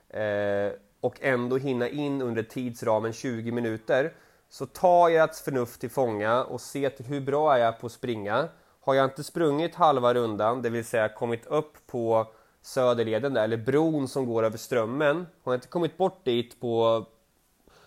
eh, 0.08 0.72
och 1.00 1.18
ändå 1.20 1.56
hinna 1.56 1.88
in 1.88 2.22
under 2.22 2.42
tidsramen 2.42 3.12
20 3.12 3.52
minuter. 3.52 4.12
Så 4.54 4.66
ta 4.66 5.10
ert 5.10 5.34
förnuft 5.34 5.80
till 5.80 5.90
fånga 5.90 6.44
och 6.44 6.60
se 6.60 6.90
till 6.90 7.06
hur 7.06 7.20
bra 7.20 7.54
är 7.54 7.58
jag 7.58 7.80
på 7.80 7.86
att 7.86 7.92
springa. 7.92 8.48
Har 8.80 8.94
jag 8.94 9.04
inte 9.04 9.24
sprungit 9.24 9.74
halva 9.74 10.14
rundan, 10.14 10.62
det 10.62 10.70
vill 10.70 10.84
säga 10.84 11.08
kommit 11.08 11.46
upp 11.46 11.86
på 11.86 12.26
Söderleden 12.62 13.34
där, 13.34 13.44
eller 13.44 13.56
bron 13.56 14.08
som 14.08 14.26
går 14.26 14.42
över 14.42 14.58
Strömmen. 14.58 15.26
Har 15.42 15.52
jag 15.52 15.56
inte 15.56 15.68
kommit 15.68 15.96
bort 15.96 16.24
dit 16.24 16.60
på, 16.60 17.04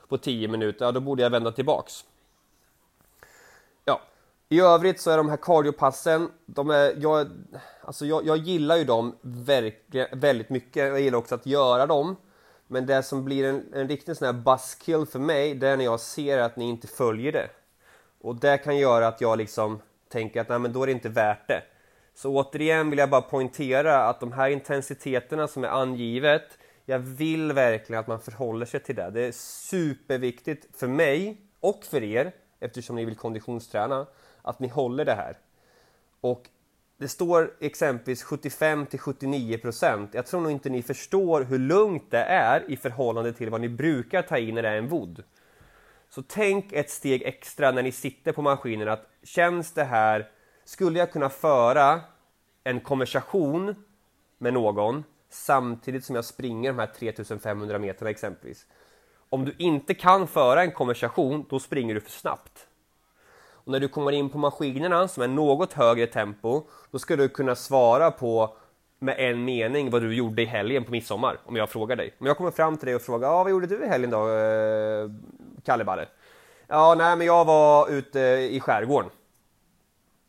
på 0.08 0.18
10 0.18 0.48
minuter, 0.48 0.86
ja, 0.86 0.92
då 0.92 1.00
borde 1.00 1.24
jag 1.24 1.30
vända 1.30 1.52
tillbaks. 1.52 2.06
Ja, 3.86 4.02
i 4.50 4.62
övrigt 4.62 5.02
så 5.02 5.12
är 5.12 5.18
de 5.18 5.30
här 5.30 5.38
cardiopassen, 5.38 6.32
de 6.46 6.70
är, 6.70 6.94
jag, 6.98 7.28
alltså 7.82 8.06
jag, 8.06 8.26
jag 8.26 8.38
gillar 8.38 8.78
ju 8.78 8.84
dem 8.84 9.16
väldigt 9.22 10.50
mycket. 10.50 10.88
Jag 10.88 11.02
gillar 11.02 11.18
också 11.18 11.36
att 11.36 11.46
göra 11.46 11.86
dem. 11.86 12.16
Men 12.68 12.86
det 12.86 13.04
som 13.04 13.26
blir 13.26 13.44
en, 13.44 13.74
en 13.74 13.88
riktig 13.88 14.18
sån 14.18 14.26
här 14.26 14.34
buzzkill 14.34 15.06
för 15.06 15.20
mig, 15.20 15.56
det 15.56 15.68
är 15.68 15.78
när 15.78 15.86
jag 15.86 16.00
ser 16.00 16.38
att 16.38 16.56
ni 16.56 16.70
inte 16.70 16.88
följer 16.88 17.32
det. 17.32 17.50
Och 18.22 18.36
det 18.36 18.58
kan 18.58 18.78
göra 18.78 19.08
att 19.08 19.22
jag 19.22 19.38
liksom 19.38 19.82
tänker 20.10 20.42
att 20.42 20.50
nej, 20.50 20.60
men 20.60 20.74
då 20.74 20.84
är 20.84 20.88
det 20.88 20.92
inte 20.92 21.10
värt 21.10 21.48
det. 21.48 21.64
Så 22.16 22.36
återigen 22.36 22.90
vill 22.90 23.00
jag 23.00 23.10
bara 23.10 23.22
poängtera 23.22 24.04
att 24.04 24.20
de 24.20 24.32
här 24.32 24.50
intensiteterna 24.50 25.48
som 25.48 25.64
är 25.64 25.68
angivet, 25.68 26.58
jag 26.86 27.00
vill 27.00 27.52
verkligen 27.52 28.00
att 28.00 28.08
man 28.08 28.20
förhåller 28.20 28.66
sig 28.66 28.80
till 28.80 28.96
det. 28.96 29.10
Det 29.10 29.22
är 29.22 29.32
superviktigt 29.32 30.80
för 30.80 30.88
mig 30.88 31.42
och 31.60 31.84
för 31.84 32.04
er, 32.04 32.32
eftersom 32.60 32.96
ni 32.96 33.06
vill 33.06 33.16
konditionsträna, 33.16 34.06
att 34.42 34.60
ni 34.60 34.68
håller 34.68 35.06
det 35.06 35.14
här. 35.14 35.38
Och 36.22 36.50
det 36.98 37.08
står 37.08 37.54
exempelvis 37.60 38.24
75 38.24 38.86
till 38.86 39.00
79 39.00 39.58
procent. 39.58 40.14
Jag 40.14 40.26
tror 40.26 40.42
nog 40.42 40.52
inte 40.52 40.70
ni 40.70 40.84
förstår 40.84 41.42
hur 41.42 41.60
lugnt 41.60 42.12
det 42.12 42.24
är 42.24 42.72
i 42.72 42.78
förhållande 42.78 43.34
till 43.34 43.50
vad 43.50 43.62
ni 43.62 43.70
brukar 43.70 44.22
ta 44.22 44.38
in 44.38 44.56
när 44.56 44.62
det 44.62 44.70
är 44.70 44.78
en 44.78 44.88
vodd. 44.88 45.24
Så 46.10 46.22
tänk 46.22 46.74
ett 46.74 46.90
steg 46.90 47.24
extra 47.24 47.72
när 47.72 47.84
ni 47.84 47.92
sitter 47.92 48.32
på 48.32 48.42
maskinen 48.42 48.88
att 48.88 49.10
känns 49.24 49.72
det 49.72 49.84
här, 49.84 50.32
skulle 50.66 51.00
jag 51.00 51.12
kunna 51.12 51.30
föra 51.30 52.02
en 52.64 52.80
konversation 52.80 53.76
med 54.38 54.54
någon 54.54 55.04
samtidigt 55.30 56.06
som 56.06 56.16
jag 56.16 56.26
springer 56.26 56.70
de 56.70 56.80
här 56.80 56.88
3500 56.88 57.80
meterna 57.80 58.10
exempelvis. 58.10 58.66
Om 59.30 59.46
du 59.46 59.56
inte 59.58 59.94
kan 59.94 60.28
föra 60.28 60.64
en 60.64 60.72
konversation, 60.72 61.46
då 61.50 61.60
springer 61.60 61.94
du 61.94 62.02
för 62.02 62.12
snabbt. 62.12 62.68
Och 63.68 63.74
när 63.74 63.80
du 63.80 63.88
kommer 63.88 64.12
in 64.12 64.30
på 64.30 64.38
maskinerna 64.38 65.08
som 65.08 65.24
är 65.24 65.28
något 65.28 65.74
högre 65.74 66.08
tempo, 66.08 66.64
då 66.92 67.00
ska 67.00 67.16
du 67.16 67.30
kunna 67.30 67.56
svara 67.56 68.12
på 68.12 68.56
med 69.00 69.16
en 69.20 69.46
mening 69.46 69.90
vad 69.90 70.02
du 70.02 70.16
gjorde 70.16 70.42
i 70.42 70.46
helgen 70.46 70.84
på 70.84 70.92
midsommar, 70.92 71.40
om 71.46 71.56
jag 71.56 71.70
frågar 71.70 71.96
dig. 71.96 72.14
Om 72.20 72.28
jag 72.28 72.38
kommer 72.38 72.52
fram 72.52 72.78
till 72.78 72.86
dig 72.86 72.96
och 72.96 73.02
frågar, 73.02 73.28
ja 73.28 73.44
vad 73.44 73.52
gjorde 73.52 73.68
du 73.68 73.84
i 73.84 73.88
helgen 73.88 74.10
då, 74.10 74.30
eh, 74.30 75.10
Kalleballe? 75.64 76.06
Ja, 76.68 76.96
nej 76.98 77.16
men 77.16 77.28
jag 77.28 77.46
var 77.46 77.90
ute 77.90 78.20
i 78.52 78.60
skärgården 78.60 79.10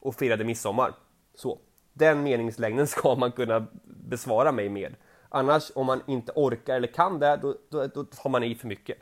och 0.00 0.14
firade 0.14 0.44
midsommar. 0.44 0.92
Så. 1.34 1.58
Den 1.92 2.22
meningslängden 2.22 2.86
ska 2.96 3.14
man 3.14 3.32
kunna 3.32 3.66
besvara 3.84 4.52
mig 4.52 4.68
med. 4.68 4.94
Annars, 5.28 5.72
om 5.74 5.86
man 5.86 6.00
inte 6.06 6.32
orkar 6.34 6.76
eller 6.76 6.88
kan 6.88 7.18
det, 7.18 7.38
då, 7.42 7.54
då, 7.70 7.86
då 7.86 8.04
tar 8.04 8.30
man 8.30 8.42
i 8.42 8.54
för 8.54 8.66
mycket. 8.66 8.98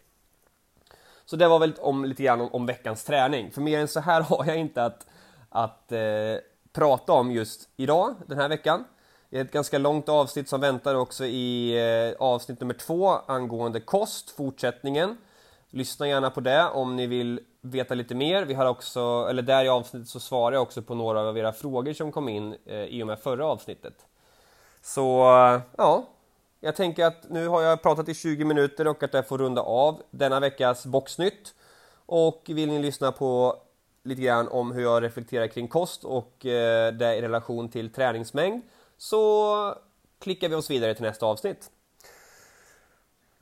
Så 1.26 1.36
det 1.36 1.48
var 1.48 1.58
väl 1.58 1.72
om, 1.80 2.04
lite 2.04 2.22
grann 2.22 2.40
om, 2.40 2.48
om, 2.52 2.66
veckans 2.66 3.04
träning. 3.04 3.50
För 3.50 3.60
mer 3.60 3.80
än 3.80 3.88
så 3.88 4.00
här 4.00 4.20
har 4.28 4.44
jag 4.44 4.56
inte 4.56 4.84
att, 4.84 5.06
att 5.48 5.92
eh, 5.92 6.00
prata 6.72 7.12
om 7.12 7.30
just 7.30 7.68
idag, 7.76 8.14
den 8.26 8.38
här 8.38 8.48
veckan. 8.48 8.84
Det 9.30 9.38
är 9.38 9.44
ett 9.44 9.52
ganska 9.52 9.78
långt 9.78 10.08
avsnitt 10.08 10.48
som 10.48 10.60
väntar 10.60 10.94
också 10.94 11.24
i 11.24 11.78
eh, 11.78 12.22
avsnitt 12.22 12.60
nummer 12.60 12.74
två 12.74 13.08
angående 13.08 13.80
kost, 13.80 14.30
fortsättningen. 14.30 15.16
Lyssna 15.70 16.08
gärna 16.08 16.30
på 16.30 16.40
det 16.40 16.68
om 16.68 16.96
ni 16.96 17.06
vill 17.06 17.40
veta 17.60 17.94
lite 17.94 18.14
mer. 18.14 18.42
Vi 18.42 18.54
har 18.54 18.66
också, 18.66 19.26
eller 19.30 19.42
där 19.42 19.64
i 19.64 19.68
avsnittet 19.68 20.08
så 20.08 20.20
svarar 20.20 20.54
jag 20.54 20.62
också 20.62 20.82
på 20.82 20.94
några 20.94 21.20
av 21.20 21.38
era 21.38 21.52
frågor 21.52 21.92
som 21.92 22.12
kom 22.12 22.28
in 22.28 22.56
eh, 22.66 22.84
i 22.84 23.02
och 23.02 23.06
med 23.06 23.18
förra 23.18 23.46
avsnittet. 23.46 24.06
Så 24.82 25.36
eh, 25.36 25.60
ja, 25.76 26.04
jag 26.60 26.76
tänker 26.76 27.04
att 27.04 27.30
nu 27.30 27.48
har 27.48 27.62
jag 27.62 27.82
pratat 27.82 28.08
i 28.08 28.14
20 28.14 28.44
minuter 28.44 28.86
och 28.86 29.02
att 29.02 29.14
jag 29.14 29.28
får 29.28 29.38
runda 29.38 29.62
av 29.62 30.02
denna 30.10 30.40
veckas 30.40 30.86
Boxnytt. 30.86 31.54
Och 32.06 32.42
vill 32.46 32.68
ni 32.68 32.78
lyssna 32.78 33.12
på 33.12 33.56
lite 34.02 34.22
grann 34.22 34.48
om 34.48 34.72
hur 34.72 34.82
jag 34.82 35.02
reflekterar 35.02 35.46
kring 35.46 35.68
kost 35.68 36.04
och 36.04 36.46
eh, 36.46 36.92
det 36.92 37.16
i 37.16 37.22
relation 37.22 37.68
till 37.68 37.92
träningsmängd 37.92 38.62
så 38.96 39.74
klickar 40.18 40.48
vi 40.48 40.54
oss 40.54 40.70
vidare 40.70 40.94
till 40.94 41.04
nästa 41.04 41.26
avsnitt. 41.26 41.70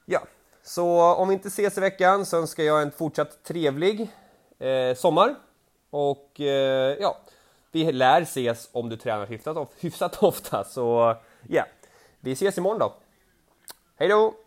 Ja, 0.05 0.20
så 0.62 1.14
om 1.14 1.29
vi 1.29 1.35
inte 1.35 1.48
ses 1.48 1.79
i 1.79 1.81
veckan 1.81 2.27
så 2.27 2.37
önskar 2.37 2.62
jag 2.62 2.83
en 2.83 2.90
fortsatt 2.90 3.44
trevlig 3.44 4.09
eh, 4.59 4.94
sommar. 4.96 5.35
Och 5.90 6.40
eh, 6.40 6.96
ja, 7.00 7.18
vi 7.72 7.92
lär 7.92 8.20
ses 8.20 8.68
om 8.72 8.88
du 8.88 8.96
tränar 8.96 9.27
hyfsat, 9.27 9.68
hyfsat 9.81 10.22
ofta. 10.22 10.64
Så 10.64 11.16
ja, 11.48 11.64
vi 12.20 12.33
ses 12.33 12.59
imorgon 12.59 12.79
då. 12.79 12.94
Hej 13.97 14.09
då! 14.09 14.44